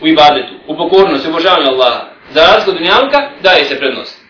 U 0.00 0.06
ibadetu, 0.06 0.54
u 0.66 0.76
pokornosti, 0.76 1.28
u 1.28 1.30
obožavanju 1.30 1.68
Allaha. 1.68 2.04
Za 2.30 2.40
razliku 2.40 2.78
dunjavka, 2.78 3.30
daje 3.42 3.64
se 3.64 3.78
prednost. 3.78 4.22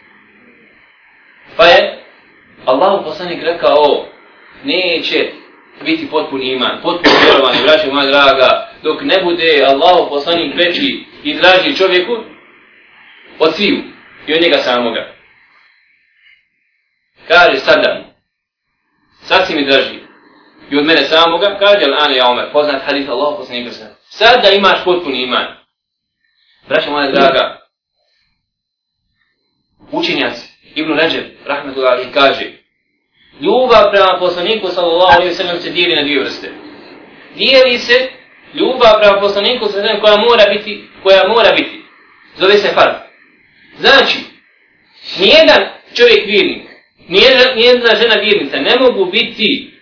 Pa 1.57 1.64
je 1.64 2.02
Allah 2.64 3.00
poslanik 3.05 3.43
rekao, 3.43 4.07
neće 4.64 5.31
biti 5.85 6.11
potpun 6.11 6.43
iman, 6.43 6.81
potpun 6.83 7.12
vjerovanje, 7.25 7.59
braće 7.62 7.93
moja 7.93 8.07
draga, 8.07 8.71
dok 8.83 9.02
ne 9.02 9.25
bude 9.25 9.64
Allah 9.67 10.07
poslanik 10.09 10.55
preći 10.55 11.05
i 11.25 11.35
draži 11.35 11.76
čovjeku 11.76 12.17
od 13.38 13.55
sviju 13.55 13.83
i 14.26 14.35
od 14.35 14.43
njega 14.43 14.59
samoga. 14.59 15.12
Kaže 17.29 17.59
sada, 17.59 18.12
sad 19.25 19.47
si 19.47 19.55
mi 19.55 19.67
draži. 19.67 19.99
I 20.71 20.79
od 20.79 20.85
mene 20.85 21.05
samoga, 21.05 21.59
kaže 21.59 21.85
Al-Ani 21.85 22.21
Omer, 22.21 22.52
poznat 22.52 22.83
hadith 22.87 23.11
Allah 23.11 23.35
poslanika 23.38 23.71
sa. 23.71 23.87
Sad 24.09 24.43
da 24.43 24.50
imaš 24.50 24.85
potpuni 24.85 25.23
iman. 25.23 25.47
Braćo 26.69 26.91
moja 26.91 27.11
draga, 27.11 27.59
učenjac 29.93 30.52
Ibn 30.75 30.93
Ređeb, 30.93 31.25
rahmetullahi, 31.47 32.12
kaže, 32.14 32.52
ljubav 33.41 33.91
prema 33.91 34.17
poslaniku 34.19 34.69
sallallahu 34.69 35.17
alaihi 35.17 35.35
sallam 35.35 35.61
se 35.61 35.71
dijeli 35.71 35.97
na 35.97 36.02
dvije 36.02 36.21
vrste. 36.21 36.50
Dijeli 37.37 37.79
se 37.79 38.11
ljubav 38.55 39.00
prema 39.00 39.21
poslaniku 39.21 39.69
sallallahu 39.69 40.00
koja 40.00 40.17
mora 40.17 40.45
biti, 40.55 40.88
koja 41.02 41.29
mora 41.29 41.52
biti. 41.52 41.83
Zove 42.37 42.55
se 42.59 42.69
fard. 42.75 42.95
Znači, 43.79 44.19
nijedan 45.19 45.62
čovjek 45.95 46.26
vjernik, 46.26 46.72
nijedna, 47.09 47.54
nijedna 47.54 47.94
žena 47.94 48.14
vjernica 48.14 48.56
ne 48.56 48.76
mogu 48.80 49.04
biti 49.04 49.75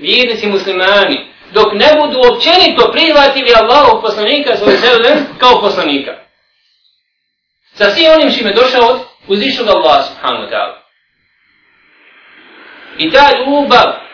vjernici 0.00 0.46
muslimani 0.46 1.26
dok 1.52 1.72
ne 1.72 1.86
budu 2.00 2.18
općenito 2.32 2.92
prihvatili 2.92 3.50
Allahov 3.60 4.02
poslanika 4.02 4.52
kao 5.38 5.60
poslanika. 5.60 6.12
Sa 7.74 7.90
svim 7.90 8.10
onim 8.12 8.30
šime 8.30 8.52
došao 8.52 8.88
od 8.88 9.00
uzvišnog 9.26 9.68
Allaha 9.68 10.02
subhanahu 10.02 10.44
wa 10.44 10.50
ta'ala. 10.50 10.84
I 12.98 13.10
ta 13.10 13.30
ljubav 13.38 14.04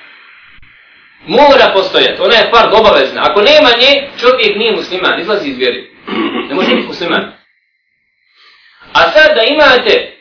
mora 1.26 1.72
postojati, 1.74 2.22
ona 2.22 2.34
je 2.34 2.50
fard 2.54 2.74
obavezna. 2.74 3.22
Ako 3.24 3.42
nema 3.42 3.70
nje, 3.80 4.08
čovjek 4.20 4.56
nije 4.56 4.76
musliman, 4.76 5.20
izlazi 5.20 5.48
iz 5.48 5.56
vjeri. 5.56 5.90
Ne 6.48 6.54
može 6.54 6.74
biti 6.74 6.86
musliman. 6.86 7.32
A 8.92 9.10
sad 9.10 9.36
da 9.36 9.42
imate 9.42 10.19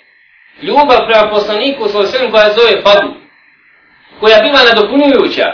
ljubav 0.61 1.05
prema 1.07 1.29
poslaniku 1.29 1.87
svoj 1.87 2.05
svem 2.05 2.31
koja 2.31 2.53
zove 2.53 2.81
fadl, 2.83 3.07
koja 4.19 4.41
biva 4.41 4.59
nadopunjujuća, 4.63 5.45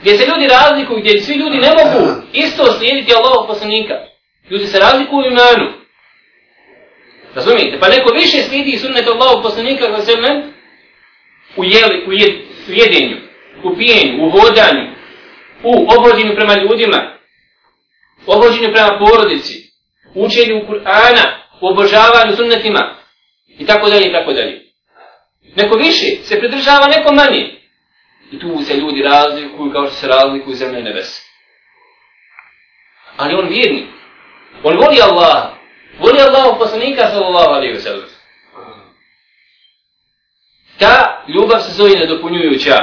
gdje 0.00 0.18
se 0.18 0.26
ljudi 0.26 0.48
razlikuju, 0.48 1.00
gdje 1.00 1.20
svi 1.20 1.34
ljudi 1.34 1.58
ne 1.58 1.70
mogu 1.70 2.22
isto 2.32 2.72
slijediti 2.72 3.14
Allahog 3.14 3.46
poslanika. 3.46 3.94
Ljudi 4.50 4.66
se 4.66 4.78
razlikuju 4.78 5.20
u 5.20 5.30
imanu. 5.30 5.72
Razumijete? 7.34 7.80
Pa 7.80 7.88
neko 7.88 8.14
više 8.14 8.42
slijedi 8.42 8.78
sunnet 8.78 9.08
Allahog 9.08 9.42
poslanika 9.42 9.84
svoj 9.86 10.02
svem 10.02 10.52
u, 11.56 11.64
jeli, 11.64 12.04
u, 12.06 12.12
jed, 12.12 12.32
u 12.68 12.72
jedenju, 12.72 13.16
u 13.64 13.76
pijenju, 13.76 14.24
u 14.24 14.30
vodanju, 14.30 14.92
u 15.62 15.86
obhođenju 15.96 16.34
prema 16.34 16.54
ljudima, 16.54 17.18
u 18.26 18.32
obhođenju 18.32 18.72
prema 18.72 18.98
porodici, 18.98 19.70
učenju 20.14 20.66
Kur'ana, 20.68 21.24
u 21.60 21.66
obožavanju 21.66 22.36
sunnetima, 22.36 22.96
I 23.58 23.66
tako 23.66 23.90
dalje, 23.90 24.08
i 24.08 24.12
tako 24.12 24.32
dalje. 24.32 24.62
Neko 25.56 25.76
više 25.76 26.06
se 26.24 26.38
pridržava, 26.38 26.86
neko 26.86 27.12
manje. 27.12 27.62
I 28.32 28.38
tu 28.38 28.62
se 28.64 28.76
ljudi 28.76 29.02
razlikuju 29.02 29.72
kao 29.72 29.86
što 29.86 29.94
se 29.94 30.08
razlikuju 30.08 30.56
zemlje 30.56 30.80
i 30.80 30.82
nebese. 30.82 31.22
Ali 33.16 33.34
on 33.34 33.48
vjerni. 33.48 33.86
On 34.62 34.76
voli 34.76 35.00
Allah. 35.02 35.50
Voli 35.98 36.20
Allah 36.20 36.56
poslanika 36.58 37.08
sallallahu 37.08 37.50
alaihi 37.50 37.74
wa 37.74 37.80
sallam. 37.80 38.08
Ta 40.78 41.24
ljubav 41.28 41.60
se 41.60 41.72
zove 41.72 41.90
nedopunjujuća. 41.90 42.76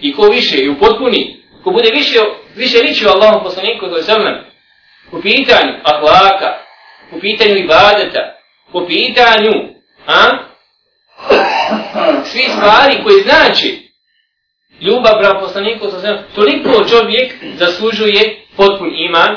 I 0.00 0.14
ko 0.14 0.22
više 0.22 0.56
i 0.56 0.68
upotpuni, 0.68 1.42
ko 1.64 1.70
bude 1.70 1.90
više, 1.90 2.18
više 2.54 2.78
ličio 2.78 3.10
Allahom 3.10 3.42
poslaniku 3.42 3.86
sallallahu 3.86 4.10
alaihi 4.10 4.22
wa 4.22 4.24
sallam, 4.24 4.44
u 5.12 5.22
pitanju 5.22 5.72
ahlaka, 5.84 6.58
u 7.12 7.20
pitanju 7.20 7.56
ibadeta, 7.56 8.38
po 8.72 8.86
pitanju 8.86 9.52
A? 10.06 10.38
Svi 12.24 12.42
stvari 12.42 13.02
koji 13.04 13.22
znači 13.22 13.92
ljubav 14.80 15.18
prema 15.18 15.40
poslaniku 15.40 15.90
sa 15.90 16.00
svema, 16.00 16.22
toliko 16.34 16.88
čovjek 16.88 17.34
zaslužuje 17.54 18.46
potpun 18.56 18.90
iman 19.08 19.36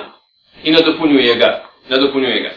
i 0.63 0.71
nadopunjuje 0.71 1.35
ga. 1.35 1.69
Nadopunjuje 1.89 2.41
ga. 2.41 2.51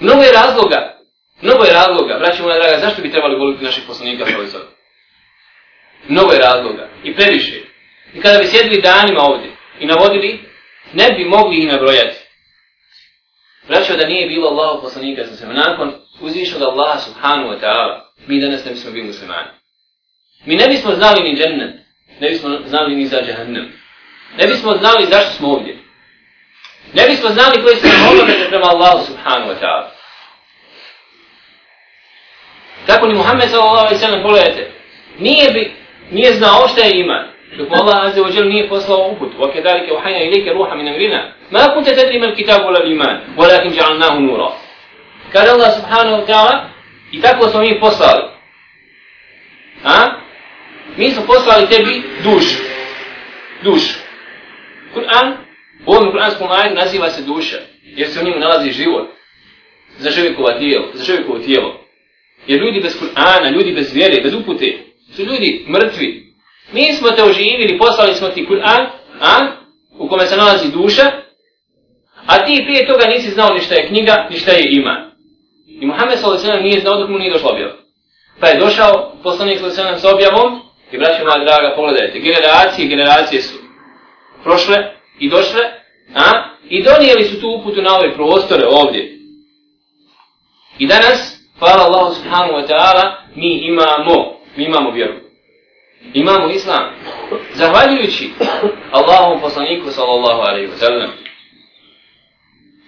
Mnogo 0.00 0.22
je 0.22 0.32
razloga, 0.32 0.98
mnogo 1.42 1.64
je 1.64 1.72
razloga, 1.72 2.18
braći 2.18 2.42
moja 2.42 2.58
draga, 2.58 2.80
zašto 2.80 3.02
bi 3.02 3.10
trebali 3.10 3.38
voliti 3.38 3.64
naših 3.64 3.84
poslanika 3.86 4.24
sa 4.26 4.58
Mnogo 6.08 6.32
je 6.32 6.38
razloga 6.38 6.88
i 7.04 7.14
previše. 7.14 7.71
I 8.14 8.20
kada 8.20 8.38
bi 8.38 8.46
sjedili 8.46 8.82
danima 8.82 9.20
ovdje 9.20 9.50
i 9.80 9.86
navodili, 9.86 10.40
ne 10.92 11.10
bi 11.10 11.24
mogli 11.24 11.58
ih 11.58 11.68
nabrojati. 11.68 12.16
Vraćao 13.68 13.96
da 13.96 14.06
nije 14.06 14.28
bilo 14.28 14.48
Allahu 14.48 14.82
poslanika 14.82 15.26
sa 15.26 15.36
svema. 15.36 15.52
Nakon 15.52 15.94
uzvišnog 16.20 16.62
Allaha 16.62 16.98
subhanahu 16.98 17.48
wa 17.48 17.60
ta'ala, 17.60 18.00
mi 18.26 18.40
danas 18.40 18.64
ne 18.64 18.72
bismo 18.72 18.90
bili 18.90 19.06
muslimani. 19.06 19.48
Mi 20.44 20.56
ne 20.56 20.68
bismo 20.68 20.94
znali 20.94 21.22
ni 21.22 21.36
džennet, 21.36 21.74
ne 22.20 22.30
bismo 22.30 22.58
znali 22.66 22.96
ni 22.96 23.06
za 23.06 23.22
džahannam. 23.22 23.72
Ne 24.38 24.46
bismo 24.46 24.72
znali 24.72 25.06
zašto 25.10 25.30
smo 25.30 25.48
ovdje. 25.48 25.78
Ne 26.94 27.08
bismo 27.08 27.28
znali 27.28 27.62
koji 27.62 27.76
su 27.76 27.86
nam 27.86 28.08
obaveze 28.08 28.48
prema 28.48 28.66
Allahu 28.66 29.06
subhanahu 29.06 29.50
wa 29.50 29.60
ta'ala. 29.60 29.90
Kako 32.86 33.06
ni 33.06 33.14
Muhammed 33.14 33.50
sallallahu 33.50 33.86
alaihi 33.86 33.98
sallam, 33.98 34.22
pogledajte, 34.22 34.70
nije, 35.18 35.50
bi, 35.50 35.74
nije 36.10 36.34
znao 36.34 36.68
šta 36.68 36.80
je 36.80 37.00
iman. 37.00 37.32
Dok 37.56 37.68
mu 37.68 37.76
Allah 37.76 38.04
azze 38.04 38.20
wa 38.20 38.28
jel 38.34 38.48
nije 38.48 38.68
poslao 38.68 39.08
uput. 39.08 39.32
Wa 39.38 39.52
kedalike 39.52 39.92
uhajna 39.92 40.24
ilike 40.24 40.52
ruha 40.52 40.74
min 40.74 40.88
amrina. 40.88 41.32
Ma 41.50 41.74
kunte 41.74 41.94
tedri 41.94 42.18
mal 42.18 42.34
kitabu 42.34 42.68
ala 42.68 42.84
iman. 42.84 43.20
Walakin 43.36 43.72
ja'alnahu 43.72 44.20
nura. 44.20 44.52
Kada 45.32 45.52
Allah 45.52 45.70
subhanahu 45.76 46.20
wa 46.20 46.26
ta'ala, 46.26 46.68
i 47.12 47.20
tako 47.20 47.48
smo 47.48 47.60
mi 47.60 47.80
poslali. 47.80 48.22
A? 49.84 50.10
Mi 50.96 51.10
smo 51.10 51.22
poslali 51.26 51.66
tebi 51.66 52.02
dušu. 52.24 52.62
Dušu. 53.62 53.98
Kur'an, 54.94 55.36
u 55.86 55.92
ovom 55.92 56.12
kur'anskom 56.12 56.50
ajetu 56.50 56.74
naziva 56.74 57.10
se 57.10 57.22
duša. 57.22 57.56
Jer 57.82 58.08
se 58.08 58.20
u 58.20 58.24
njemu 58.24 58.38
nalazi 58.38 58.70
život. 58.70 59.08
Za 59.98 60.10
čovjekova 60.10 60.58
tijelo. 60.58 60.88
Za 60.94 61.04
čovjekovo 61.04 61.38
tijelo. 61.38 61.80
Jer 62.46 62.60
ljudi 62.60 62.80
bez 62.80 63.00
Kur'ana, 63.00 63.50
ljudi 63.50 63.72
bez 63.72 63.94
vjere, 63.94 64.22
bez 64.22 64.34
upute, 64.34 64.78
su 65.16 65.22
ljudi 65.22 65.66
mrtvi. 65.68 66.31
Mi 66.72 66.92
smo 66.92 67.10
te 67.10 67.22
oživili, 67.22 67.78
poslali 67.78 68.14
smo 68.14 68.28
ti 68.28 68.46
Kur'an, 68.46 68.86
a, 69.20 69.56
u 69.98 70.08
kome 70.08 70.26
se 70.26 70.36
nalazi 70.36 70.72
duša, 70.72 71.02
a 72.26 72.44
ti 72.44 72.62
prije 72.64 72.86
toga 72.86 73.04
nisi 73.06 73.30
znao 73.30 73.54
ni 73.54 73.60
šta 73.60 73.74
je 73.74 73.88
knjiga, 73.88 74.26
ni 74.30 74.38
šta 74.38 74.52
je 74.52 74.72
iman. 74.72 75.10
I 75.66 75.86
Muhammed 75.86 76.18
s.a.v. 76.18 76.62
nije 76.62 76.80
znao 76.80 76.98
dok 76.98 77.08
mu 77.08 77.18
nije 77.18 77.32
došlo 77.32 77.50
objav. 77.50 77.70
Pa 78.40 78.48
je 78.48 78.58
došao 78.58 79.12
poslanik 79.22 79.58
s.a.v. 79.58 79.98
s 79.98 80.04
objavom, 80.04 80.62
i 80.92 80.98
braćo 80.98 81.24
moja 81.24 81.44
draga, 81.44 81.72
pogledajte, 81.76 82.18
generacije, 82.18 82.88
generacije 82.88 83.42
su 83.42 83.54
prošle 84.42 84.76
i 85.18 85.30
došle, 85.30 85.60
a, 86.14 86.44
i 86.68 86.82
donijeli 86.82 87.24
su 87.24 87.40
tu 87.40 87.48
uputu 87.60 87.82
na 87.82 87.96
ove 87.96 88.14
prostore 88.14 88.66
ovdje. 88.70 89.18
I 90.78 90.86
danas, 90.86 91.38
hvala 91.58 91.82
Allahu 91.84 92.14
subhanahu 92.14 92.52
wa 92.52 92.68
ta'ala, 92.68 93.12
mi 93.34 93.66
imamo, 93.66 94.40
mi 94.56 94.64
imamo 94.64 94.90
vjeru. 94.90 95.14
Imamo 96.14 96.50
islam. 96.50 96.94
Zahvaljujući 97.54 98.30
Allahom 98.90 99.40
poslaniku 99.40 99.90
sallallahu 99.90 100.40
alaihi 100.40 100.68
wa 100.68 100.76
sallam. 100.76 101.10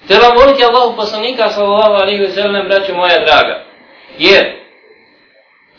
Treba 0.07 0.35
moliti 0.35 0.65
Allahu 0.65 0.97
poslanika 0.97 1.51
sallallahu 1.51 1.93
alaihi 1.93 2.23
wa 2.23 2.31
sallam, 2.31 2.69
braćo 2.69 2.95
moja 2.95 3.25
draga. 3.25 3.65
Jer, 4.19 4.47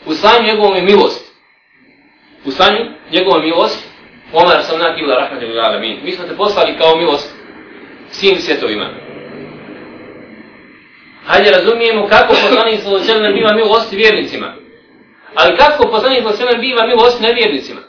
u 0.06 0.14
stanju 0.14 0.46
njegovom 0.46 0.76
je 0.76 0.82
milost. 0.82 1.32
U 2.44 2.50
stanju 2.50 2.78
njegovom 3.12 3.42
milost, 3.42 3.86
Omar 4.32 4.62
sam 4.62 4.78
nakila 4.78 5.14
rahmatullahi 5.14 5.68
alamin. 5.68 6.00
Mi 6.04 6.12
smo 6.12 6.24
te 6.24 6.36
poslali 6.36 6.78
kao 6.78 6.96
milost 6.96 7.34
svim 8.10 8.38
svjetovima. 8.38 8.90
Hajde 11.26 11.50
razumijemo 11.50 12.08
kako 12.08 12.28
poslanik 12.28 12.80
sallallahu 12.80 12.86
alaihi 12.86 13.02
wa 13.02 13.14
sallam 13.14 13.36
ima 13.36 13.52
milost 13.52 13.92
vjernicima. 13.92 14.65
Ali 15.36 15.56
kako 15.56 15.90
poslanik 15.90 16.22
sa 16.22 16.42
alejhi 16.42 16.60
biva 16.60 16.86
milost 16.86 17.20
nevjernicima? 17.20 17.80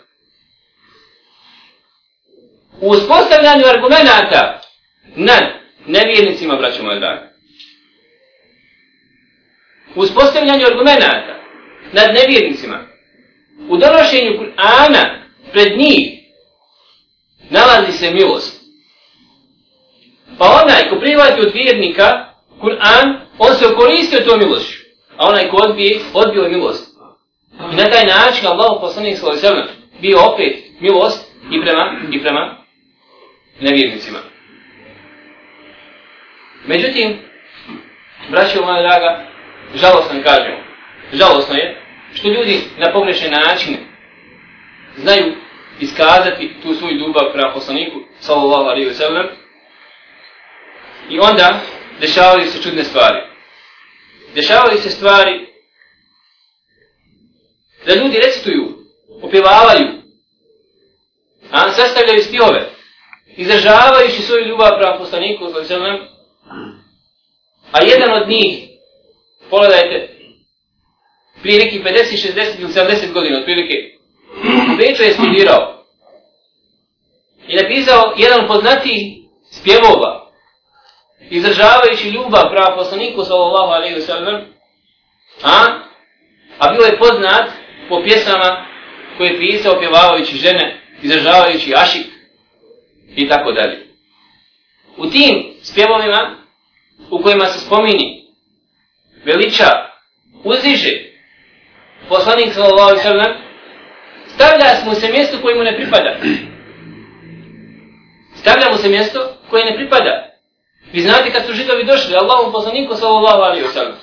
U 2.82 2.90
uspostavljanju 2.90 3.66
argumenata 3.68 4.62
nad 5.16 5.44
nevjernicima, 5.86 6.56
braćo 6.56 6.84
moje 6.84 7.00
dragi. 7.00 7.22
U 9.96 10.00
uspostavljanju 10.02 10.66
argumenata 10.66 11.40
nad 11.94 12.14
nevjernicima. 12.14 12.80
U 13.70 13.78
donošenju 13.78 14.40
Kur'ana 14.40 15.06
pred 15.52 15.78
njih 15.78 16.20
nalazi 17.50 17.92
se 17.92 18.12
milost. 18.12 18.62
Pa 20.38 20.64
onaj 20.64 20.90
ko 20.90 21.00
prihvati 21.00 21.42
od 21.42 21.54
vjernika 21.54 22.34
Kur'an, 22.62 23.20
on 23.38 23.56
se 23.56 23.68
okoristio 23.68 24.20
to 24.20 24.38
milošću. 24.38 24.80
A 25.18 25.28
onaj 25.28 25.50
ko 25.50 25.58
odbije, 25.58 26.00
odbio 26.14 26.42
je 26.42 26.50
milost. 26.50 26.87
I 27.72 27.76
na 27.76 27.90
taj 27.90 28.06
način 28.06 28.48
Allah 28.48 28.78
poslanik 28.82 29.18
svoj 29.18 29.38
sebe 29.38 29.64
bio 30.02 30.18
opet 30.20 30.56
milost 30.80 31.32
i 31.52 31.62
prema, 31.62 32.00
i 32.12 32.22
prema 32.22 32.58
nevjernicima. 33.60 34.20
Međutim, 36.66 37.20
braćo 38.30 38.62
moja 38.62 38.82
draga, 38.82 39.26
žalostno 39.76 40.24
kažemo, 40.24 40.58
žalostno 41.14 41.56
je 41.56 41.82
što 42.14 42.28
ljudi 42.28 42.62
na 42.78 42.94
pogrešne 42.94 43.30
načine 43.30 43.78
znaju 44.98 45.34
iskazati 45.80 46.54
tu 46.64 46.74
svoju 46.74 46.96
ljubav 46.96 47.32
prema 47.34 47.54
poslaniku, 47.54 48.00
sallallahu 48.20 48.64
alaihi 48.64 48.90
wa 48.90 48.94
sallam, 48.94 49.26
i 51.10 51.20
onda 51.20 51.60
dešavaju 52.00 52.48
se 52.48 52.64
čudne 52.64 52.84
stvari. 52.84 53.20
Dešavaju 54.36 54.78
se 54.78 54.90
stvari 54.90 55.47
da 57.88 57.96
ljudi 57.96 58.18
recituju, 58.26 58.78
opjevavaju, 59.22 59.88
a 61.52 61.72
sastavljaju 61.72 62.24
stihove, 62.24 62.70
izražavajući 63.38 64.22
svoju 64.22 64.46
ljubav 64.46 64.78
prema 64.78 64.98
poslaniku, 64.98 65.50
sallallahu 65.50 66.06
a 67.72 67.84
jedan 67.84 68.22
od 68.22 68.30
njih, 68.30 68.70
pogledajte, 69.50 70.18
prije 71.42 71.64
nekih 71.64 71.84
50, 71.84 71.94
60 72.36 72.60
ili 72.60 72.74
70 72.74 73.14
godina, 73.14 73.40
otprilike, 73.40 73.74
u 74.74 74.78
Beču 74.78 75.04
je 75.04 75.14
studirao 75.14 75.84
i 77.48 77.56
napisao 77.56 78.14
jedan 78.18 78.48
poznati 78.48 79.24
spjevova, 79.52 80.32
izražavajući 81.30 82.10
ljubav 82.10 82.50
prema 82.50 82.76
poslaniku 82.76 83.24
sallallahu 83.24 83.72
alaihi 83.72 83.96
wa 83.96 84.06
sallam, 84.06 84.42
a? 85.44 85.80
a 86.60 86.74
bio 86.74 86.86
je 86.86 87.00
poznat 87.00 87.67
po 87.90 88.04
pjesama 88.04 88.66
koje 89.18 89.30
je 89.30 89.40
pisao 89.40 89.80
pjevavajući 89.80 90.38
žene, 90.38 90.82
izražavajući 91.02 91.74
ašik 91.76 92.06
i 93.16 93.30
tako 93.30 93.52
dalje. 93.52 93.88
U 94.98 95.08
tim 95.10 95.54
spjevovima 95.64 96.36
u 97.10 97.22
kojima 97.22 97.46
se 97.46 97.60
spomini 97.60 98.26
veliča, 99.26 99.70
uziže 100.44 101.08
poslanik 102.10 102.54
sallallahu 102.54 102.90
alaihi 102.90 103.04
sallam, 103.04 103.34
stavlja 104.34 104.66
mu 104.86 104.96
se 104.96 105.12
mjesto 105.12 105.38
koje 105.42 105.56
mu 105.56 105.64
ne 105.64 105.76
pripada. 105.76 106.18
Stavlja 108.36 108.70
mu 108.72 108.78
se 108.78 108.90
mjesto 108.90 109.34
koje 109.50 109.66
ne 109.66 109.76
pripada. 109.76 110.28
Vi 110.94 111.02
znate 111.02 111.32
kad 111.32 111.46
su 111.46 111.54
židovi 111.54 111.84
došli, 111.86 112.16
Allahom 112.16 112.52
poslaniku 112.52 112.96
sallallahu 112.96 113.42
alaihi 113.42 113.68
sallam. 113.74 113.96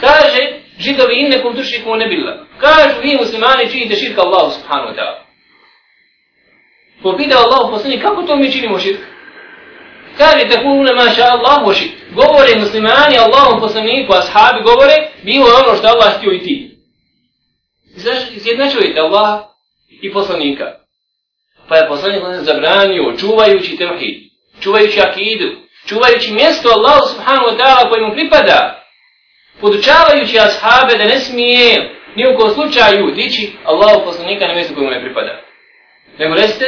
Kaže, 0.00 0.59
židovi 0.80 1.14
innekum 1.20 1.56
tušrikum 1.56 1.98
ne 1.98 2.06
bila. 2.06 2.46
Kažu 2.58 3.00
vi 3.02 3.16
muslimani 3.16 3.70
činite 3.70 3.96
širka 3.96 4.22
Allahu 4.22 4.50
subhanahu 4.52 4.88
wa 4.88 4.96
ta'ala. 4.96 5.20
Popida 7.02 7.36
Allahu 7.38 7.72
poslanik, 7.72 8.02
kako 8.02 8.22
to 8.22 8.36
mi 8.36 8.52
činimo 8.52 8.78
širk? 8.78 9.00
Kaže, 10.18 10.48
tako 10.48 10.68
une 10.68 10.92
maša 10.94 11.24
Allah 11.24 11.66
wa 11.66 11.74
širk. 11.74 11.92
Govore 12.14 12.56
muslimani, 12.58 13.18
Allahu 13.18 13.60
poslaniku, 13.60 14.12
ashabi 14.12 14.62
govore, 14.62 14.96
bilo 15.22 15.46
je 15.48 15.54
ono 15.54 15.76
što 15.76 15.86
Allah 15.88 16.18
htio 16.18 16.32
i 16.32 16.42
ti 16.42 16.70
izjednačujete 18.36 19.00
Allah 19.00 19.40
i 20.02 20.12
poslanika. 20.12 20.64
Pa 21.68 21.76
je 21.76 21.88
poslanik 21.88 22.22
zabranio, 22.40 23.16
čuvajući 23.18 23.76
temhid, 23.76 24.22
čuvajući 24.60 25.00
akidu, 25.00 25.48
čuvajući 25.86 26.32
mjesto 26.32 26.68
Allahu 26.68 27.08
subhanahu 27.08 27.46
wa 27.46 27.56
ta'ala 27.58 27.88
kojemu 27.88 28.12
pripada, 28.12 28.79
podučavajući 29.60 30.38
ashabe 30.38 30.94
da 30.98 31.04
ne 31.04 31.18
smije 31.18 31.96
ni 32.16 32.26
u 32.26 32.38
kom 32.38 32.50
slučaju 32.50 33.10
dići 33.14 33.52
Allahu 33.64 34.04
poslanika 34.04 34.46
na 34.46 34.54
mjesto 34.54 34.74
kojemu 34.74 34.90
ne 34.90 35.00
pripada. 35.00 35.40
Nego 36.18 36.34
recite, 36.34 36.66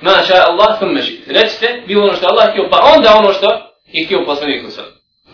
maša 0.00 0.34
Allah 0.48 0.78
thummešit. 0.78 1.20
Recite, 1.28 1.82
bilo 1.86 2.04
ono 2.04 2.14
što 2.14 2.26
Allah 2.26 2.50
htio, 2.50 2.68
pa 2.70 2.78
onda 2.96 3.16
ono 3.18 3.32
što 3.32 3.48
je 3.92 4.04
htio 4.04 4.24
poslanik 4.26 4.64
u 4.64 4.70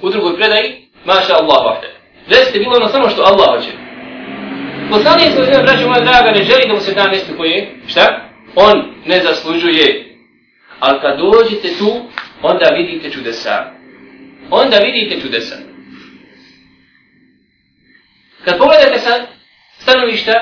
U 0.07 0.11
drugoj 0.11 0.37
predaji, 0.37 0.89
maša 1.05 1.35
Allah 1.35 1.65
vahde. 1.67 1.89
Recite, 2.29 2.59
bilo 2.59 2.77
ono 2.77 2.89
samo 2.89 3.09
što 3.09 3.23
Allah 3.23 3.49
hoće. 3.57 3.73
Poslanik 4.91 5.33
svoj 5.33 5.45
zemlje, 5.45 5.63
braću 5.63 5.89
moja 5.89 6.01
draga, 6.01 6.31
ne 6.31 6.45
želi 6.45 6.69
da 6.69 6.75
mu 6.75 6.81
se 6.81 6.95
da 6.95 7.09
mjesto 7.09 7.37
koje, 7.37 7.75
šta? 7.87 8.31
On 8.55 8.95
ne 9.05 9.21
zaslužuje. 9.21 10.17
Ali 10.81 11.01
kad 11.01 11.19
dođete 11.19 11.69
tu, 11.79 11.91
onda 12.43 12.69
vidite 12.69 13.11
čudesa. 13.11 13.65
Onda 14.51 14.79
vidite 14.79 15.21
čudesa. 15.21 15.57
Kad 18.47 18.59
pogledate 18.59 18.99
sa 18.99 19.27
stanovišta 19.79 20.33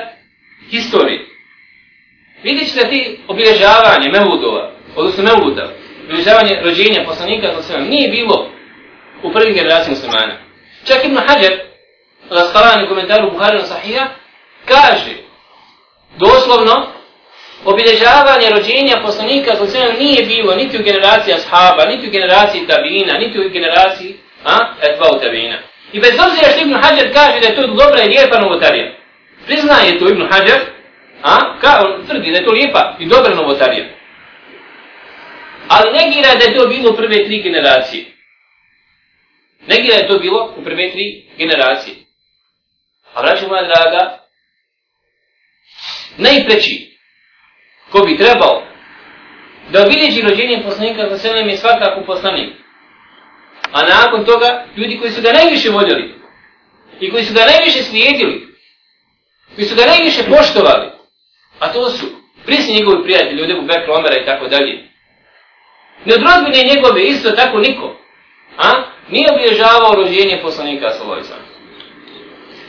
historije, 0.69 1.25
vidjet 2.43 2.69
ćete 2.69 2.89
ti 2.89 3.19
obilježavanje 3.27 4.09
Mevudova, 4.09 4.71
odnosno 4.95 5.23
Mevuda, 5.23 5.73
obilježavanje 6.05 6.61
rođenja 6.63 7.03
poslanika, 7.05 7.53
nije 7.89 8.09
bilo 8.09 8.51
u 9.23 9.31
prvim 9.33 9.53
generaciji 9.53 9.91
muslimana. 9.91 10.37
Čak 10.87 11.05
Ibn 11.05 11.17
Hajar, 11.17 11.53
Laskalani 12.29 12.87
komentaru 12.87 13.31
Buharina 13.31 13.63
Sahija, 13.63 14.15
kaže, 14.65 15.15
doslovno, 16.17 16.87
obilježavanje 17.65 18.49
rođenja 18.49 19.01
poslanika 19.05 19.55
sallallahu 19.55 19.99
nije 19.99 20.25
bilo 20.25 20.55
niti 20.55 20.77
u 20.77 20.83
generaciji 20.83 21.33
ashaba, 21.33 21.85
niti 21.85 22.07
u 22.07 22.11
generaciji 22.11 22.67
tabina, 22.67 23.13
niti 23.13 23.39
u 23.39 23.49
generaciji 23.49 24.15
a, 24.43 24.73
etva 24.81 25.07
u 25.17 25.19
tabina. 25.19 25.57
I 25.93 25.99
bez 25.99 26.11
obzira 26.11 26.51
što 26.51 26.61
Ibn 26.61 26.73
Hajar 26.73 27.13
kaže 27.13 27.39
da 27.39 27.47
je 27.47 27.55
to 27.55 27.67
dobra 27.67 28.03
i 28.03 28.09
lijepa 28.09 28.39
novotarija. 28.39 28.91
Priznaje 29.45 29.99
to 29.99 30.09
Ibn 30.09 30.27
Hajar, 30.31 30.59
a, 31.21 31.59
ka, 31.61 31.81
on 31.85 32.05
tvrdi 32.05 32.31
da 32.31 32.37
je 32.37 32.45
to 32.45 32.51
lijepa 32.51 32.95
i 32.99 33.05
dobra 33.05 33.35
novotarija. 33.35 33.85
Ali 35.67 35.91
negira 35.91 36.35
da 36.35 36.43
je 36.43 36.55
to 36.55 36.67
bilo 36.67 36.91
u 36.91 36.95
prve 36.95 37.25
tri 37.25 37.41
generacije. 37.41 38.05
Negira 39.67 39.95
da 39.95 40.01
je 40.01 40.07
to 40.07 40.19
bilo 40.19 40.53
u 40.57 40.63
prve 40.63 40.91
tri 40.91 41.25
generacije. 41.37 41.95
A 43.13 43.21
vraću 43.21 43.47
moja 43.47 43.63
draga, 43.63 44.19
najpreći 46.17 46.97
ko 47.91 47.99
bi 48.05 48.17
trebao 48.17 48.63
da 49.69 49.83
obilježi 49.83 50.21
rođenje 50.21 50.63
poslanika 50.63 51.09
za 51.09 51.17
selem 51.17 51.49
je 51.49 51.57
svakako 51.57 52.01
poslanik. 52.05 52.64
A 53.75 53.83
nakon 53.83 54.25
toga, 54.25 54.65
ljudi 54.77 54.97
koji 54.99 55.11
su 55.11 55.21
ga 55.21 55.31
najviše 55.31 55.69
voljeli 55.69 56.13
i 56.99 57.11
koji 57.11 57.25
su 57.25 57.33
ga 57.33 57.45
najviše 57.45 57.83
slijedili, 57.83 58.47
koji 59.55 59.67
su 59.67 59.75
ga 59.75 59.85
najviše 59.85 60.23
poštovali, 60.23 60.87
a 61.59 61.73
to 61.73 61.89
su 61.89 62.05
prisni 62.45 62.75
njegovi 62.75 63.03
prijatelji, 63.03 63.37
ljudi 63.37 63.53
u 63.53 63.61
Bekra, 63.61 63.93
Omera 63.93 64.21
i 64.21 64.25
tako 64.25 64.47
dalje. 64.47 64.73
Ne 66.05 66.13
odrodbine 66.15 66.73
njegove 66.73 67.03
isto 67.03 67.31
tako 67.31 67.59
niko. 67.59 67.97
A? 68.57 68.69
Nije 69.09 69.27
obilježavao 69.31 69.95
rođenje 69.95 70.39
poslanika 70.41 70.89
Salojza. 70.89 71.35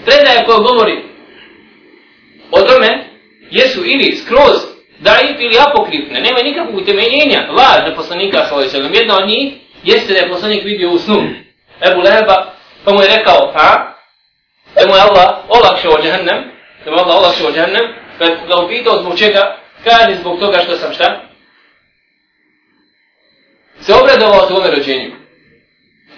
Predaje 0.05 0.45
koja 0.47 0.59
govori 0.59 1.03
o 2.51 2.61
tome 2.61 3.09
jesu 3.51 3.81
ili 3.85 4.17
skroz 4.17 4.59
daif 4.99 5.37
ili 5.41 5.59
apokrifne, 5.59 6.21
nema 6.21 6.39
nikakvog 6.43 6.77
utemeljenja, 6.77 7.49
laž 7.51 7.89
na 7.89 7.95
poslanika 7.97 8.47
s.a.v. 8.49 8.91
Jedna 8.95 9.17
od 9.19 9.29
njih 9.29 9.53
jeste 9.87 10.13
da 10.13 10.19
je 10.19 10.29
poslanik 10.29 10.65
vidio 10.65 10.91
u 10.91 10.99
snu 10.99 11.23
Ebu 11.91 12.01
Leheba, 12.01 12.55
pa 12.85 12.93
mu 12.93 13.03
je 13.03 13.17
rekao, 13.17 13.53
a? 13.55 13.93
Da 14.75 14.87
mu 14.87 14.95
je 14.95 15.01
Allah 15.01 15.29
olakšao 15.49 16.03
džahnem, 16.03 16.41
da 16.85 16.91
mu 16.91 16.97
je 16.97 17.03
Allah 17.03 17.17
olakšao 17.17 17.53
džahnem, 17.53 17.95
kad 18.19 18.29
pa 18.41 18.47
ga 18.47 18.65
upitao 18.65 19.03
zbog 19.03 19.19
čega, 19.19 19.57
kaže 19.85 20.19
zbog 20.21 20.41
toga 20.41 20.59
što 20.59 20.77
sam 20.77 20.93
šta? 20.93 21.21
Se 23.81 23.95
obradovao 23.95 24.47
svome 24.47 24.71
rođenju. 24.71 25.13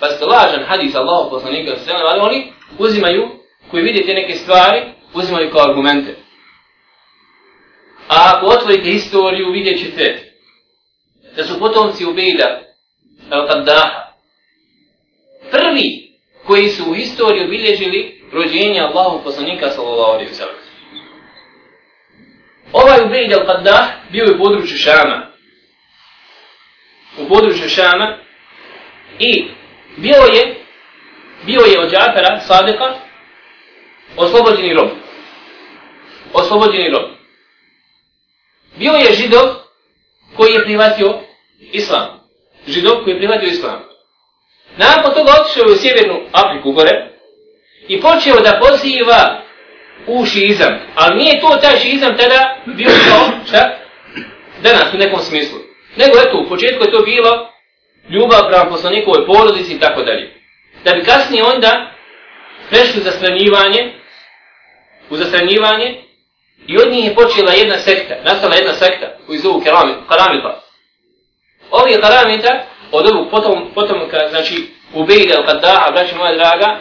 Pa 0.00 0.06
ste 0.06 0.24
lažan 0.24 0.64
hadis 0.64 0.94
Allahu 0.94 1.30
poslanika 1.30 1.76
s.a.v. 1.76 2.02
ali 2.04 2.20
oni 2.20 2.52
uzimaju, 2.78 3.28
koji 3.70 3.82
vidite 3.82 4.14
neke 4.14 4.34
stvari, 4.34 4.82
uzimaju 5.14 5.50
kao 5.50 5.62
argumente. 5.62 6.16
A 8.08 8.32
ako 8.34 8.46
otvorite 8.46 8.90
historiju, 8.90 9.52
vidjet 9.52 9.78
ćete 9.80 10.32
da 11.36 11.44
su 11.44 11.58
potomci 11.58 12.04
Ubejda, 12.04 12.67
Al-Qaddaha, 13.30 14.12
prvi 15.50 16.12
koji 16.46 16.68
su 16.68 16.90
u 16.90 16.94
historiji 16.94 17.44
obilježili 17.44 18.24
rođenje 18.32 18.80
Allahu 18.80 19.24
poslanika 19.24 19.70
sallallahu 19.70 20.12
alaihi 20.12 20.32
wa 20.32 20.46
Ovaj 22.72 23.00
Ubejd 23.04 23.32
Al-Qaddah 23.32 23.86
bio 24.10 24.24
je 24.24 24.34
u 24.34 24.38
području 24.38 24.76
Šama. 24.76 25.26
U 27.18 27.28
području 27.28 27.68
Šama 27.68 28.18
i 29.18 29.44
bio 29.96 30.22
je 30.34 30.54
bio 31.46 31.60
je 31.60 31.80
od 31.80 31.90
Džafera, 31.90 32.40
Sadeka, 32.40 32.94
oslobođeni 34.16 34.74
rob. 34.74 34.88
Oslobođeni 36.32 36.90
rob 36.90 37.18
bio 38.78 38.92
je 38.92 39.12
židov 39.12 39.46
koji 40.36 40.52
je 40.52 40.64
prihvatio 40.64 41.20
islam. 41.58 42.17
Židov 42.68 43.04
koji 43.04 43.14
je 43.14 43.18
prihvatio 43.18 43.48
islam. 43.48 43.82
Nakon 44.76 45.14
toga 45.14 45.32
otišao 45.40 45.68
je 45.68 45.72
u 45.72 45.76
sjevernu 45.76 46.20
Afriku 46.32 46.72
gore 46.72 47.10
i 47.88 48.00
počeo 48.00 48.40
da 48.40 48.60
poziva 48.62 49.42
u 50.06 50.26
šiizam. 50.26 50.78
Ali 50.94 51.18
nije 51.18 51.40
to 51.40 51.58
taj 51.62 51.78
šiizam 51.78 52.16
tada 52.16 52.56
bio 52.66 52.90
kao, 53.08 53.28
šta? 53.48 53.78
Danas 54.62 54.94
u 54.94 54.98
nekom 54.98 55.20
smislu. 55.20 55.58
Nego 55.96 56.18
eto, 56.18 56.38
u 56.38 56.48
početku 56.48 56.84
je 56.84 56.92
to 56.92 57.02
bilo 57.02 57.50
ljubav 58.10 58.48
prema 58.48 58.64
poslanikovoj 58.64 59.26
porodici 59.26 59.74
i 59.74 59.80
tako 59.80 60.02
dalje. 60.02 60.34
Da 60.84 60.92
bi 60.92 61.04
kasnije 61.04 61.44
onda 61.44 61.92
prešli 62.70 63.02
za 63.02 63.10
stranjivanje, 63.10 63.92
u 65.10 65.16
zastranjivanje, 65.16 66.02
I 66.66 66.78
od 66.78 66.92
njih 66.92 67.04
je 67.04 67.14
počela 67.14 67.52
jedna 67.52 67.78
sekta, 67.78 68.14
nastala 68.24 68.54
jedna 68.54 68.72
sekta 68.72 69.06
koju 69.26 69.40
zovu 69.40 69.62
Karamita. 70.08 70.67
Ovi 71.70 72.00
Karamita, 72.00 72.66
od 72.92 73.06
ovog 73.06 73.30
potom, 73.30 73.70
potomka, 73.74 74.18
znači 74.30 74.66
Ubejda 74.94 75.34
al 75.36 75.46
kaddaha, 75.46 75.90
braći 75.90 76.14
moja 76.14 76.34
draga, 76.34 76.80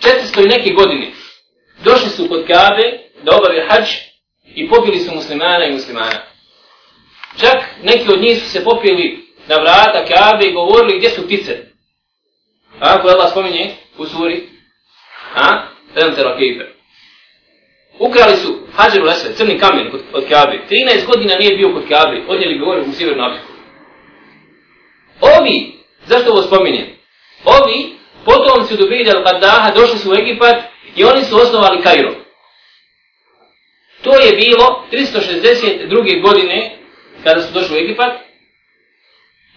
400 0.00 0.44
i 0.44 0.48
neke 0.48 0.70
godine 0.70 1.10
došli 1.84 2.08
su 2.08 2.28
kod 2.28 2.46
Kabe 2.46 2.98
da 3.22 3.36
obavi 3.36 3.66
hađ 3.68 3.88
i 4.54 4.68
popili 4.68 4.98
su 4.98 5.14
muslimana 5.14 5.64
i 5.64 5.72
muslimana. 5.72 6.22
Čak 7.40 7.58
neki 7.82 8.12
od 8.12 8.20
njih 8.20 8.38
su 8.42 8.50
se 8.50 8.64
popili 8.64 9.26
na 9.48 9.56
vrata 9.56 10.04
Kabe 10.04 10.46
i 10.46 10.52
govorili 10.52 10.98
gdje 10.98 11.10
su 11.10 11.26
ptice. 11.26 11.58
A, 12.80 13.02
koje 13.02 13.14
Allah 13.14 13.30
spominje 13.30 13.74
u 13.98 14.06
suri, 14.06 14.48
a, 15.34 15.70
Tadam 15.94 16.14
te. 16.14 16.79
Ukrali 18.00 18.36
su 18.36 18.66
Hadžeru 18.76 19.04
Lesve, 19.04 19.34
crni 19.34 19.58
kamen 19.58 19.90
kod, 19.90 20.00
od 20.12 20.24
Kabe. 20.28 20.60
13 20.70 21.06
godina 21.06 21.34
nije 21.34 21.56
bio 21.56 21.72
kod 21.74 21.88
Kabe, 21.88 22.22
odnijeli 22.28 22.58
govore 22.58 22.80
u 22.80 22.92
Sjevernu 22.92 23.24
Afriku. 23.24 23.52
Ovi, 25.20 25.72
zašto 26.06 26.30
ovo 26.30 26.42
spominjem? 26.42 26.86
Ovi, 27.44 27.94
potomci 28.24 28.74
od 28.74 28.80
Ubejda 28.80 29.12
al-Qaddaha 29.12 29.74
došli 29.74 29.98
su 29.98 30.10
u 30.10 30.14
Egipat 30.14 30.56
i 30.96 31.04
oni 31.04 31.24
su 31.24 31.36
osnovali 31.36 31.82
Kairo. 31.82 32.14
To 34.02 34.20
je 34.20 34.32
bilo 34.32 34.84
362. 34.92 36.22
godine 36.22 36.76
kada 37.24 37.42
su 37.42 37.52
došli 37.52 37.76
u 37.76 37.78
Egipat. 37.78 38.12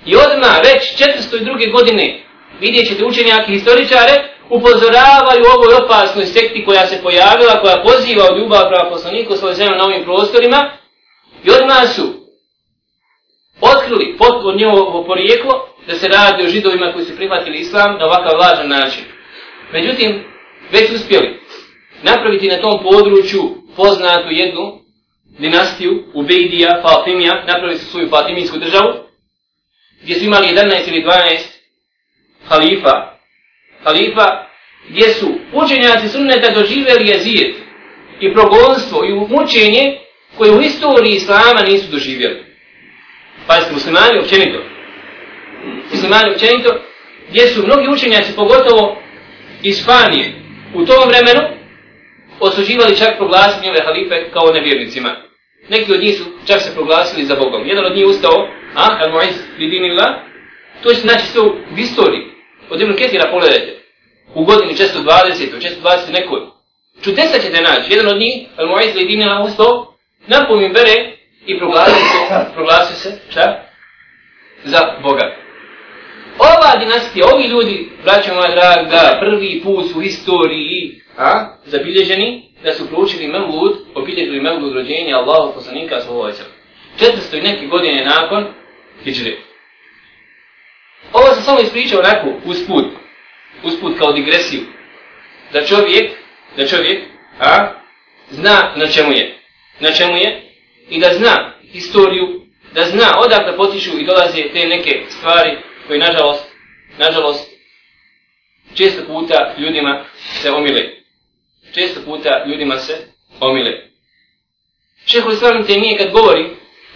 I 0.05 0.15
odmah 0.15 0.57
već 0.63 0.83
402. 1.31 1.71
godine 1.71 2.23
vidjet 2.59 2.87
ćete 2.87 3.05
učenjaki 3.05 3.51
historičare 3.51 4.32
upozoravaju 4.49 5.43
ovoj 5.55 5.73
opasnoj 5.83 6.25
sekti 6.25 6.65
koja 6.65 6.87
se 6.87 7.01
pojavila, 7.03 7.61
koja 7.61 7.83
poziva 7.83 8.25
u 8.31 8.37
ljubav 8.37 8.67
prava 8.69 8.89
poslaniku 8.89 9.35
svoje 9.35 9.55
na 9.69 9.85
ovim 9.85 10.03
prostorima 10.03 10.71
i 11.43 11.49
odmah 11.51 11.95
su 11.95 12.23
otkrili 13.61 14.17
potpuno 14.17 14.57
njevo 14.57 15.03
porijeklo 15.07 15.67
da 15.87 15.95
se 15.95 16.07
radi 16.07 16.43
o 16.43 16.49
židovima 16.49 16.93
koji 16.93 17.05
su 17.05 17.15
prihvatili 17.15 17.59
islam 17.59 17.97
na 17.99 18.05
ovakav 18.05 18.39
lažan 18.39 18.69
način. 18.69 19.03
Međutim, 19.73 20.23
već 20.71 20.91
uspjeli 20.91 21.39
napraviti 22.03 22.47
na 22.47 22.61
tom 22.61 22.83
području 22.83 23.41
poznatu 23.75 24.27
jednu 24.29 24.79
dinastiju, 25.39 26.03
Ubejdija, 26.13 26.81
Fatimija, 26.81 27.43
napravili 27.47 27.79
su 27.79 27.85
svoju 27.85 28.09
Fatimijsku 28.09 28.57
državu, 28.57 28.93
gdje 30.01 30.15
su 30.15 30.25
imali 30.25 30.47
11 30.47 30.87
ili 30.87 31.03
12 31.03 31.39
halifa, 32.47 33.13
halifa, 33.83 34.47
gdje 34.89 35.09
su 35.09 35.27
učenjaci 35.53 36.09
sunneta 36.09 36.49
doživjeli 36.49 37.09
jezijet 37.09 37.55
i 38.19 38.33
progonstvo 38.33 39.03
i 39.05 39.13
mučenje 39.13 39.97
koje 40.37 40.51
u 40.51 40.61
historiji 40.61 41.15
islama 41.15 41.61
nisu 41.67 41.91
doživjeli. 41.91 42.43
Pa 43.47 43.53
muslimani 43.73 44.19
općenito. 44.19 44.59
Muslimani 45.91 46.31
općenito, 46.33 46.69
gdje 47.29 47.47
su 47.47 47.65
mnogi 47.65 47.87
učenjaci, 47.93 48.35
pogotovo 48.35 49.01
iz 49.63 49.81
Španije, 49.81 50.33
u 50.73 50.85
tom 50.85 51.09
vremenu 51.09 51.41
osuđivali 52.39 52.97
čak 52.97 53.17
proglasiti 53.17 53.69
ove 53.69 53.79
halife 53.85 54.31
kao 54.33 54.51
nevjernicima. 54.53 55.15
Neki 55.69 55.93
od 55.93 56.01
njih 56.01 56.17
su 56.17 56.23
čak 56.47 56.61
se 56.61 56.73
proglasili 56.73 57.25
za 57.25 57.35
Bogom. 57.35 57.67
Jedan 57.67 57.85
od 57.85 57.95
njih 57.95 58.05
ustao, 58.05 58.47
ah, 58.75 58.89
a, 58.89 59.05
al-Mu'iz, 59.05 59.35
bidinillah, 59.57 60.09
to 60.83 60.89
je 60.89 60.95
znači 60.95 61.25
sve 61.25 61.41
u 61.41 61.75
historiji. 61.75 62.32
Od 62.73 62.81
Ibn 62.81 62.95
Kesira 62.95 63.31
pogledajte. 63.31 63.71
U 64.35 64.43
godini 64.43 64.73
420. 64.73 65.59
420 65.83 66.13
nekoj. 66.13 66.39
Čudesa 67.03 67.39
ćete 67.39 67.61
naći. 67.61 67.93
Jedan 67.93 68.07
od 68.07 68.17
njih, 68.17 68.47
al 68.57 68.67
Mu'iz 68.67 68.95
li 68.95 69.17
ustao, 69.17 69.43
usto, 69.43 69.95
napomim 70.27 70.73
bere 70.73 71.17
i 71.45 71.59
proglasio 71.59 71.93
se, 71.93 72.45
proglasio 72.53 72.95
se, 72.95 73.19
šta? 73.29 73.63
Za 74.63 74.79
Boga. 75.03 75.35
Ova 76.39 76.79
dinastija, 76.79 77.25
ovi 77.33 77.47
ljudi, 77.47 77.89
braćo 78.03 78.33
moja 78.33 78.55
draga, 78.55 79.19
prvi 79.19 79.61
put 79.63 79.85
u 79.95 80.01
historiji, 80.01 81.01
a, 81.17 81.57
zabilježeni, 81.65 82.49
da 82.63 82.73
su 82.73 82.87
proučili 82.87 83.27
Mevlud, 83.27 83.77
obilježili 83.95 84.41
Mevlud 84.41 84.73
rođenja 84.73 85.17
Allahu 85.17 85.53
poslanika 85.53 86.01
sallallahu 86.01 86.23
alejhi 86.23 86.39
ve 86.39 86.45
sellem. 86.99 87.21
400 87.33 87.39
i 87.39 87.41
neke 87.41 87.65
godine 87.65 88.05
nakon 88.05 88.45
Hidžre. 89.03 89.52
Ovo 91.11 91.33
sam 91.33 91.43
samo 91.43 91.59
ispričao 91.59 91.99
onako 91.99 92.27
usput, 92.45 92.85
usput 93.63 93.97
kao 93.97 94.11
digresiju, 94.11 94.61
da 95.53 95.65
čovjek, 95.65 96.11
da 96.57 96.67
čovjek, 96.67 97.03
a, 97.39 97.73
zna 98.29 98.73
na 98.75 98.87
čemu 98.87 99.11
je, 99.11 99.39
na 99.79 99.91
čemu 99.91 100.17
je, 100.17 100.51
i 100.89 100.99
da 100.99 101.13
zna 101.13 101.53
historiju, 101.71 102.41
da 102.73 102.83
zna 102.83 103.19
odakle 103.25 103.57
potiču 103.57 103.99
i 103.99 104.05
dolaze 104.05 104.43
te 104.53 104.67
neke 104.67 105.03
stvari 105.09 105.57
koje, 105.87 105.99
nažalost, 105.99 106.45
nažalost, 106.97 107.49
često 108.73 109.05
puta 109.07 109.55
ljudima 109.57 110.05
se 110.41 110.51
omile. 110.51 110.81
Često 111.73 112.01
puta 112.05 112.45
ljudima 112.47 112.77
se 112.77 112.97
omile. 113.39 113.71
Šeho 115.05 115.31
Islam 115.31 115.65
te 115.65 115.73
nije 115.77 115.97
kad 115.97 116.11
govori 116.11 116.45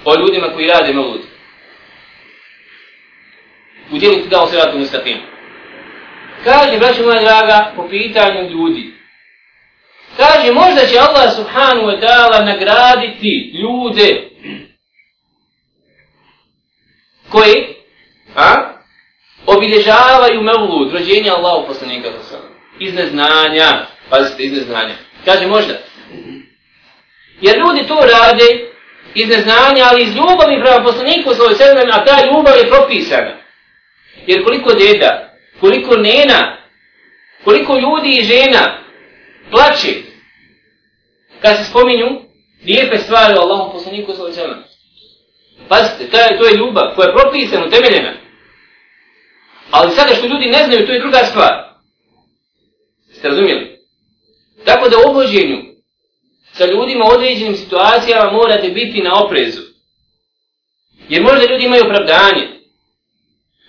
o 0.05 0.15
ljudima 0.19 0.53
koji 0.53 0.67
rade 0.67 0.93
malud. 0.93 1.21
U 3.91 3.99
ti 3.99 4.27
dao 4.29 4.47
se 4.47 4.57
mustaqim. 4.73 5.17
Kaže, 6.43 6.77
braću 6.77 7.03
moja 7.03 7.21
draga, 7.21 7.73
po 7.75 7.87
pitanju 7.89 8.49
ljudi. 8.49 8.93
Kaže, 10.17 10.51
možda 10.51 10.85
će 10.85 10.99
Allah 10.99 11.35
subhanu 11.35 11.81
wa 11.81 11.99
ta'ala 12.01 12.45
nagraditi 12.45 13.51
ljude 13.61 14.29
koji 17.29 17.75
a, 18.35 18.73
obilježavaju 19.45 20.41
mevlud, 20.41 20.93
rođenja 20.93 21.33
Allahu 21.33 21.67
poslanika 21.67 22.11
sa 22.11 22.23
sada. 22.23 22.47
Iz 22.79 22.93
neznanja, 22.93 23.85
pazite, 24.09 24.43
iz 24.43 24.51
neznanja. 24.51 24.95
Kaže 25.25 25.47
možda. 25.47 25.73
Jer 27.41 27.57
ljudi 27.57 27.87
to 27.87 27.95
rade 27.95 28.67
iz 29.15 29.27
neznanja, 29.29 29.85
ali 29.91 30.03
iz 30.03 30.15
ljubavi 30.15 30.61
prema 30.63 30.83
poslaniku 30.83 31.33
sa 31.33 31.55
sedem, 31.55 31.89
a 31.91 32.05
ta 32.05 32.25
ljubav 32.25 32.57
je 32.57 32.69
propisana. 32.69 33.46
Jer 34.25 34.43
koliko 34.43 34.73
djeda, 34.73 35.33
koliko 35.59 35.95
nena, 35.95 36.57
koliko 37.43 37.77
ljudi 37.77 38.17
i 38.17 38.23
žena 38.23 38.77
plaće 39.51 39.93
kad 41.41 41.57
se 41.57 41.63
spominju 41.63 42.21
lijepe 42.65 42.97
stvari 42.97 43.37
o 43.37 43.41
Allahom 43.41 43.71
poslaniku 43.71 44.13
svoj 44.13 44.33
sedem. 44.33 44.63
Pazite, 45.69 46.09
to 46.09 46.17
je, 46.17 46.37
to 46.39 46.45
je 46.45 46.57
ljubav 46.57 46.95
koja 46.95 47.07
je 47.07 47.15
propisana, 47.15 47.65
utemeljena. 47.65 48.13
Ali 49.71 49.95
sada 49.95 50.15
što 50.15 50.27
ljudi 50.27 50.45
ne 50.45 50.63
znaju, 50.65 50.85
to 50.85 50.93
je 50.93 50.99
druga 50.99 51.17
stvar. 51.17 51.53
Ste 53.13 53.27
razumijeli? 53.27 53.79
Tako 54.65 54.89
da 54.89 54.97
u 54.97 55.09
obođenju 55.09 55.57
sa 56.53 56.65
ljudima 56.65 57.05
u 57.05 57.13
određenim 57.13 57.55
situacijama 57.55 58.31
morate 58.31 58.69
biti 58.69 59.01
na 59.01 59.23
oprezu. 59.23 59.61
Jer 61.09 61.21
možda 61.21 61.45
ljudi 61.51 61.65
imaju 61.65 61.83
opravdanje. 61.83 62.56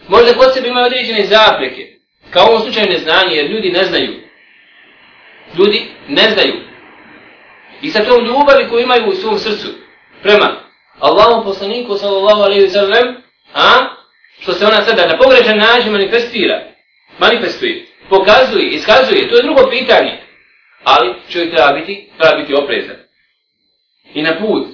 Možda 0.09 0.35
kod 0.35 0.55
sebe 0.55 0.69
imaju 0.69 0.87
određene 0.87 1.27
zapreke. 1.27 1.87
Kao 2.31 2.47
u 2.47 2.49
ovom 2.49 2.63
slučaju 2.63 2.87
neznanje, 2.87 3.37
jer 3.37 3.51
ljudi 3.51 3.71
ne 3.71 3.85
znaju. 3.85 4.15
Ljudi 5.59 5.87
ne 6.09 6.31
znaju. 6.31 6.55
I 7.83 7.91
sa 7.91 8.05
tom 8.05 8.25
ljubavi 8.25 8.69
koju 8.69 8.83
imaju 8.83 9.09
u 9.09 9.15
svom 9.15 9.39
srcu 9.39 9.69
prema 10.23 10.61
Allahom 10.99 11.45
poslaniku 11.45 11.97
sallallahu 11.97 12.43
alaihi 12.43 12.67
wa 12.67 12.73
sallam, 12.73 13.17
a 13.55 13.71
što 14.41 14.53
se 14.53 14.67
ona 14.67 14.85
sada 14.85 15.07
na 15.07 15.19
pogrešan 15.19 15.59
način 15.59 15.93
manifestira, 15.93 16.63
manifestuje, 17.19 17.87
pokazuje, 18.09 18.71
iskazuje, 18.71 19.29
to 19.29 19.37
je 19.37 19.43
drugo 19.43 19.71
pitanje. 19.71 20.19
Ali 20.85 21.15
čovjek 21.33 21.55
treba 21.55 21.73
biti, 21.73 22.11
treba 22.19 22.37
biti 22.41 22.55
oprezan. 22.55 22.97
I 24.15 24.23
na 24.23 24.39
put 24.39 24.69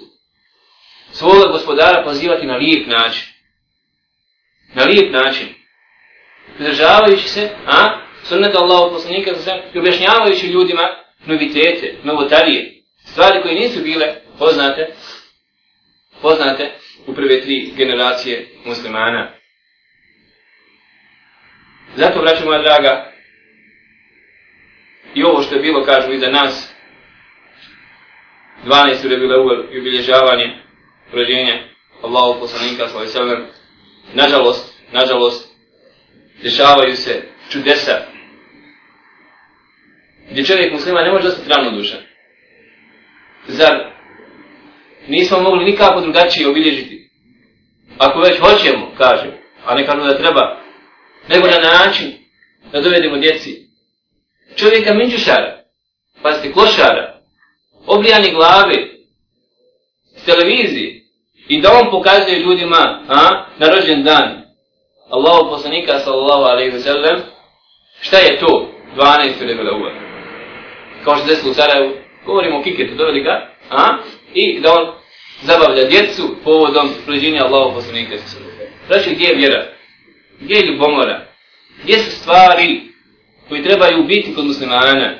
svoga 1.12 1.46
gospodara 1.46 2.04
pozivati 2.04 2.46
na 2.46 2.56
lijep 2.56 2.86
način. 2.86 3.33
Na 4.74 4.84
lijep 4.84 5.12
način. 5.12 5.46
Pridržavajući 6.56 7.28
se, 7.28 7.48
a, 7.66 8.00
sunnata 8.22 8.58
Allahog 8.58 8.92
poslanika 8.92 9.34
za 9.34 9.42
sve, 9.42 9.62
i 9.74 9.78
objašnjavajući 9.78 10.46
ljudima 10.46 10.88
novitete, 11.26 11.94
novotarije, 12.02 12.74
stvari 13.04 13.42
koje 13.42 13.54
nisu 13.54 13.80
bile 13.82 14.14
poznate, 14.38 14.88
poznate 16.22 16.70
u 17.06 17.14
prve 17.14 17.40
tri 17.40 17.72
generacije 17.76 18.48
muslimana. 18.64 19.32
Zato, 21.96 22.20
braću 22.20 22.44
moja 22.44 22.62
draga, 22.62 23.12
i 25.14 25.24
ovo 25.24 25.42
što 25.42 25.54
je 25.54 25.62
bilo, 25.62 25.84
kažu, 25.84 26.12
iza 26.12 26.28
nas, 26.28 26.74
12. 28.64 29.10
je 29.10 29.18
bilo 29.18 29.64
ubilježavanje 29.80 30.56
rođenja 31.12 31.58
Allahog 32.02 32.40
poslanika, 32.40 32.88
svoj 32.88 33.06
sallam, 33.06 33.46
nažalost, 34.12 34.74
nažalost, 34.92 35.48
dešavaju 36.42 36.96
se 36.96 37.22
čudesa, 37.50 38.02
gdje 40.30 40.44
čovjek 40.44 40.72
muslima 40.72 41.02
ne 41.02 41.12
može 41.12 41.28
ostati 41.28 41.48
ravnodušan. 41.48 42.00
Zar 43.48 43.92
nismo 45.08 45.40
mogli 45.40 45.64
nikako 45.64 46.00
drugačije 46.00 46.48
obilježiti? 46.48 47.10
Ako 47.98 48.20
već 48.20 48.38
hoćemo, 48.38 48.94
kažem, 48.98 49.30
a 49.64 49.74
ne 49.74 49.86
kažu 49.86 50.04
da 50.04 50.18
treba, 50.18 50.60
nego 51.28 51.46
na 51.46 51.58
način 51.58 52.12
da 52.72 52.80
dovedemo 52.80 53.18
djeci 53.18 53.64
čovjeka 54.56 54.94
minđušara, 54.94 55.62
pazite, 56.22 56.52
klošara, 56.52 57.20
obrijani 57.86 58.30
glave, 58.30 58.88
s 60.16 60.24
televizije, 60.24 61.03
i 61.48 61.60
da 61.60 61.72
on 61.72 61.90
pokazuje 61.90 62.38
ljudima 62.38 63.00
a, 63.08 63.44
na 63.58 63.68
rođen 63.68 64.02
dan 64.02 64.42
Allahu 65.10 65.50
poslanika 65.50 65.98
sallallahu 65.98 66.42
alaihi 66.42 66.72
wa 66.76 66.80
sallam, 66.80 67.20
šta 68.00 68.18
je 68.18 68.38
to 68.40 68.68
12. 68.96 69.40
rebele 69.40 69.72
uva? 69.72 69.90
Kao 71.04 71.16
što 71.16 71.26
desilo 71.26 71.50
u 71.50 71.54
Sarajevu, 71.54 71.92
govorimo 72.26 72.58
o 72.58 72.62
kiketu, 72.62 72.94
doveli 72.94 73.20
ga, 73.22 73.50
a, 73.70 73.98
i 74.34 74.60
da 74.60 74.72
on 74.72 74.92
zabavlja 75.42 75.84
djecu 75.84 76.36
povodom 76.44 76.88
rođenja 77.06 77.44
Allahu 77.44 77.74
poslanika 77.74 78.16
sallallahu 78.18 78.56
alaihi 78.56 78.70
wa 78.70 78.76
sallam. 78.86 79.02
Znači, 79.02 79.14
gdje 79.14 79.26
je 79.26 79.36
vjera? 79.36 79.66
Gdje 80.40 80.54
je 80.54 80.66
ljubomora? 80.66 81.26
Gdje 81.82 81.98
su 81.98 82.10
stvari 82.10 82.80
koji 83.48 83.62
trebaju 83.62 84.04
biti 84.04 84.34
kod 84.34 84.46
muslimana? 84.46 85.14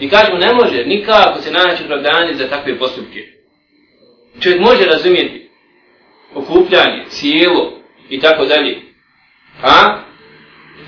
I 0.00 0.08
kažemo, 0.08 0.38
ne 0.38 0.54
može 0.54 0.84
nikako 0.86 1.42
se 1.42 1.50
naći 1.50 1.84
opravdanje 1.84 2.34
za 2.34 2.48
takve 2.48 2.78
postupke. 2.78 3.20
Čovjek 4.40 4.60
može 4.60 4.84
razumjeti 4.84 5.43
okupljanje, 6.34 7.04
cijelo 7.08 7.72
i 8.08 8.20
tako 8.20 8.44
dalje. 8.44 8.82
A? 9.62 9.98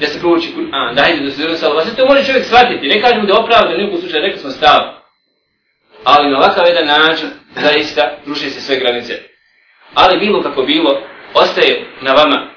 Da 0.01 0.07
se 0.07 0.21
prouči 0.21 0.49
Kur'an, 0.57 0.95
da 0.95 1.09
ide 1.09 1.25
do 1.25 1.31
se 1.31 1.37
zrna. 1.37 1.57
Sve 1.57 1.97
to 1.97 2.07
može 2.07 2.25
čovjek 2.25 2.45
shvatiti. 2.45 2.89
Ne 2.89 3.01
kažemo 3.01 3.27
da 3.27 3.33
je 3.73 3.79
ne 3.79 3.93
u 3.93 4.01
slučaju 4.01 4.23
rekli 4.23 4.41
smo 4.41 4.51
stav. 4.51 4.81
Ali 6.05 6.31
na 6.31 6.39
ovakav 6.39 6.67
jedan 6.67 6.87
način, 6.87 7.29
zaista, 7.55 8.19
ruši 8.27 8.51
se 8.51 8.61
sve 8.61 8.77
granice. 8.77 9.13
Ali 9.95 10.19
bilo 10.19 10.43
kako 10.43 10.63
bilo, 10.63 11.01
ostaje 11.35 11.85
na 12.01 12.13
vama 12.13 12.57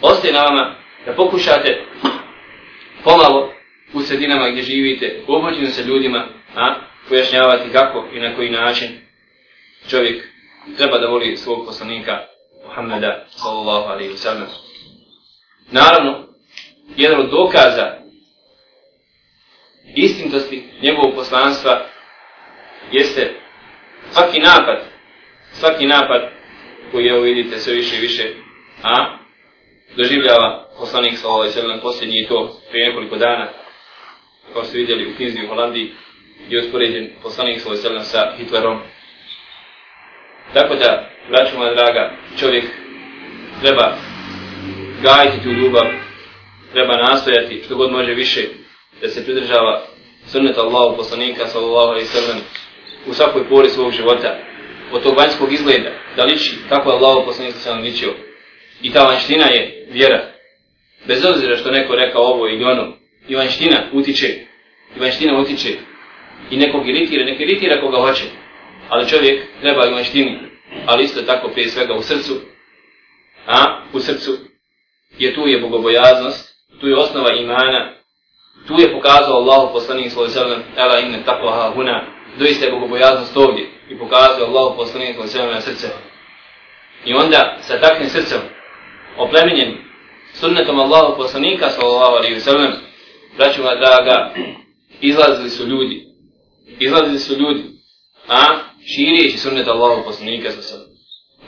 ostaje 0.00 0.32
na 0.32 0.42
vama 0.42 0.74
da 1.06 1.12
pokušate 1.12 1.84
pomalo 3.04 3.52
u 3.92 4.02
sredinama 4.02 4.50
gdje 4.50 4.62
živite, 4.62 5.22
upođenu 5.28 5.66
sa 5.66 5.82
ljudima, 5.82 6.26
a 6.56 6.74
pojašnjavati 7.08 7.72
kako 7.72 8.08
i 8.12 8.20
na 8.20 8.36
koji 8.36 8.50
način 8.50 8.88
čovjek 9.90 10.28
treba 10.76 10.98
da 10.98 11.06
voli 11.06 11.36
svog 11.36 11.66
poslanika 11.66 12.18
Muhammeda 12.66 13.24
sallallahu 13.28 13.88
alaihi 13.88 14.12
wa 14.12 14.16
sallam. 14.16 14.48
Naravno, 15.70 16.28
jedan 16.96 17.20
od 17.20 17.30
dokaza 17.30 17.94
istintosti 19.96 20.64
njegovog 20.82 21.14
poslanstva 21.14 21.86
jeste 22.92 23.40
svaki 24.10 24.40
napad, 24.40 24.78
svaki 25.52 25.86
napad 25.86 26.22
koji 26.92 27.08
evo 27.08 27.20
vidite 27.20 27.58
sve 27.58 27.74
više 27.74 27.96
i 27.96 28.00
više, 28.00 28.34
a 28.82 29.18
doživljava 29.96 30.68
poslanik 30.78 31.16
sallallahu 31.16 31.40
alejhi 31.40 31.56
ve 31.56 31.62
sredom 31.62 31.80
posljednji 31.80 32.26
to 32.28 32.60
prije 32.70 32.88
nekoliko 32.88 33.16
dana, 33.16 33.48
kao 34.52 34.64
ste 34.64 34.78
vidjeli 34.78 35.10
u 35.12 35.16
knjizi 35.16 35.44
u 35.44 35.48
Holandiji, 35.48 35.92
je 36.48 36.60
uspoređen 36.60 37.10
poslanik 37.22 37.60
sa 37.60 37.68
ovaj 37.68 37.78
sredom 37.78 38.04
sa 38.04 38.34
Hitlerom. 38.38 38.80
Tako 40.54 40.74
da, 40.74 41.10
braću 41.28 41.58
moja 41.58 41.74
draga, 41.74 42.12
čovjek 42.40 42.64
treba 43.60 43.96
gajiti 45.02 45.42
tu 45.42 45.48
ljubav, 45.48 45.84
treba 46.72 46.96
nastojati 46.96 47.62
što 47.64 47.76
god 47.76 47.92
može 47.92 48.14
više 48.14 48.40
da 49.00 49.08
se 49.08 49.24
pridržava 49.24 49.82
sunneta 50.26 50.60
Allahu 50.60 50.96
poslanika 50.96 51.46
sallallahu 51.46 51.88
alaihi 51.88 52.06
sallam 52.06 52.40
u 53.06 53.12
svakoj 53.14 53.48
pori 53.48 53.68
svog 53.68 53.92
života 53.92 54.38
od 54.92 55.02
tog 55.02 55.18
vanjskog 55.18 55.52
izgleda 55.52 55.90
da 56.16 56.24
liči 56.24 56.56
kako 56.68 56.90
je 56.90 56.96
Allahu 56.96 57.26
poslanik 57.26 57.54
sallallahu 57.54 57.80
alaihi 57.80 57.96
sallam 57.98 58.12
ličio 58.12 58.28
I 58.82 58.92
ta 58.92 59.04
vanština 59.04 59.46
je 59.46 59.86
vjera. 59.90 60.32
Bez 61.06 61.24
obzira 61.24 61.56
što 61.56 61.70
neko 61.70 61.94
rekao 61.94 62.22
ovo 62.22 62.48
ili 62.48 62.64
ono, 62.64 62.92
i 63.28 63.34
vanština 63.34 63.90
utiče, 63.92 64.26
i 64.96 65.00
vanština 65.00 65.40
utiče 65.40 65.68
i 66.50 66.56
nekog 66.56 66.88
iritira, 66.88 67.24
nek 67.24 67.40
iritira 67.40 67.80
koga 67.80 67.98
hoće. 67.98 68.24
Ali 68.88 69.08
čovjek 69.08 69.46
treba 69.60 69.86
i 69.86 69.90
maštini, 69.90 70.38
ali 70.86 71.04
isto 71.04 71.22
tako 71.22 71.48
prije 71.48 71.68
svega 71.68 71.94
u 71.94 72.02
srcu, 72.02 72.32
a 73.46 73.82
u 73.92 74.00
srcu 74.00 74.38
je 75.18 75.34
tu 75.34 75.46
je 75.46 75.60
bogobojaznost, 75.60 76.54
tu 76.80 76.88
je 76.88 76.96
osnova 76.96 77.32
imana, 77.32 77.92
tu 78.66 78.74
je 78.80 78.92
pokazao 78.92 79.36
Allahu 79.36 79.72
poslanik 79.72 80.12
svoj 80.12 80.28
sallam, 80.28 80.62
ela 80.76 80.98
inne 80.98 81.22
takvaha 81.24 81.72
huna, 81.74 82.06
doista 82.38 82.66
je 82.66 82.72
bogobojaznost 82.72 83.36
ovdje 83.36 83.66
i 83.90 83.98
pokazao 83.98 84.46
Allahu 84.46 84.76
poslanik 84.76 85.14
svoj 85.14 85.28
sallam 85.28 85.50
na 85.50 85.60
srce. 85.60 85.88
I 87.04 87.14
onda 87.14 87.58
sa 87.60 87.80
takvim 87.80 88.08
srcem, 88.08 88.40
oplemenjen 89.16 89.76
sunnetom 90.34 90.80
Allahu 90.80 91.16
poslanika 91.16 91.70
sallallahu 91.70 92.16
alaihi 92.16 92.34
wa 92.34 92.40
sallam, 92.40 92.72
braću 93.36 93.62
moja 93.62 93.74
draga, 93.74 94.34
izlazili 95.00 95.50
su 95.50 95.66
ljudi, 95.66 96.04
izlazili 96.78 97.18
su 97.18 97.34
ljudi, 97.38 97.64
a? 98.28 98.67
Širijeći 98.94 99.38
sunnet 99.38 99.68
Allahu 99.68 100.04
poslanika 100.04 100.50
sa 100.50 100.62
sada. 100.62 100.84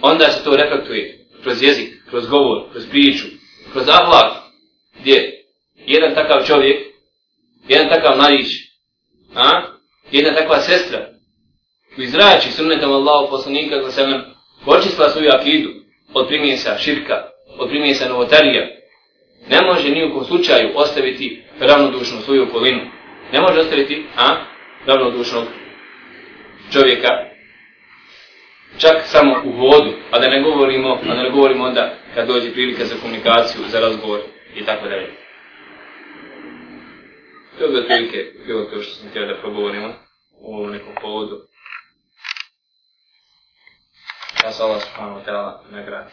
Onda 0.03 0.31
se 0.31 0.44
to 0.44 0.57
reflektuje 0.57 1.26
kroz 1.42 1.62
jezik, 1.62 1.88
kroz 2.11 2.26
govor, 2.26 2.70
kroz 2.72 2.85
priču, 2.90 3.26
kroz 3.72 3.88
ahlak, 3.88 4.33
gdje 5.00 5.44
jedan 5.87 6.14
takav 6.14 6.46
čovjek, 6.46 6.87
jedan 7.68 7.88
takav 7.88 8.16
mladić, 8.16 8.46
a, 9.35 9.62
jedna 10.11 10.35
takva 10.35 10.61
sestra, 10.61 11.07
koji 11.94 12.09
zrači 12.09 12.53
sunnetom 12.53 12.92
Allahu 12.92 13.31
poslanika 13.31 13.83
za 13.83 13.90
sada, 13.90 14.35
počistila 14.64 15.11
svoju 15.11 15.31
akidu 15.33 15.70
od 16.14 16.29
primjesa 16.29 16.79
širka, 16.79 17.14
od 17.59 17.68
primjesa 17.68 18.09
novotarija, 18.09 18.66
ne 19.48 19.62
može 19.62 19.88
ni 19.88 20.05
u 20.05 20.14
kom 20.14 20.24
slučaju 20.24 20.70
ostaviti 20.74 21.42
ravnodušnu 21.61 22.20
svoju 22.20 22.42
okolinu. 22.42 22.81
Ne 23.33 23.40
može 23.40 23.61
ostaviti 23.61 24.07
a, 24.16 24.44
ravnodušnog 24.87 25.44
čovjeka, 26.72 27.29
čak 28.78 28.96
samo 29.04 29.42
u 29.44 29.50
vodu, 29.50 29.92
a 30.11 30.18
da 30.18 30.28
ne 30.28 30.42
govorimo, 30.42 30.98
a 31.11 31.14
da 31.14 31.22
ne 31.22 31.30
govorimo 31.30 31.64
onda 31.64 31.94
kad 32.14 32.28
dođe 32.28 32.52
prilika 32.52 32.85
za 32.85 32.94
komunikaciju, 33.02 33.61
za 33.68 33.80
razgovor 33.80 34.20
i 34.54 34.64
tako 34.64 34.88
dalje. 34.88 35.11
To 37.59 37.64
je 37.64 37.80
otprilike 37.80 38.33
bilo 38.46 38.64
to 38.64 38.83
što 38.83 38.94
sam 38.94 39.09
htio 39.11 39.26
da 39.26 39.40
progovorimo 39.40 39.88
u 40.40 40.54
ovom 40.56 40.70
nekom 40.70 40.94
povodu. 41.02 41.40
Ja 44.44 44.52
sam 44.52 44.66
Allah 44.66 44.83
subhanahu 44.83 45.20
wa 45.20 45.24
ta'ala 45.24 45.52
nagradi. 45.70 46.11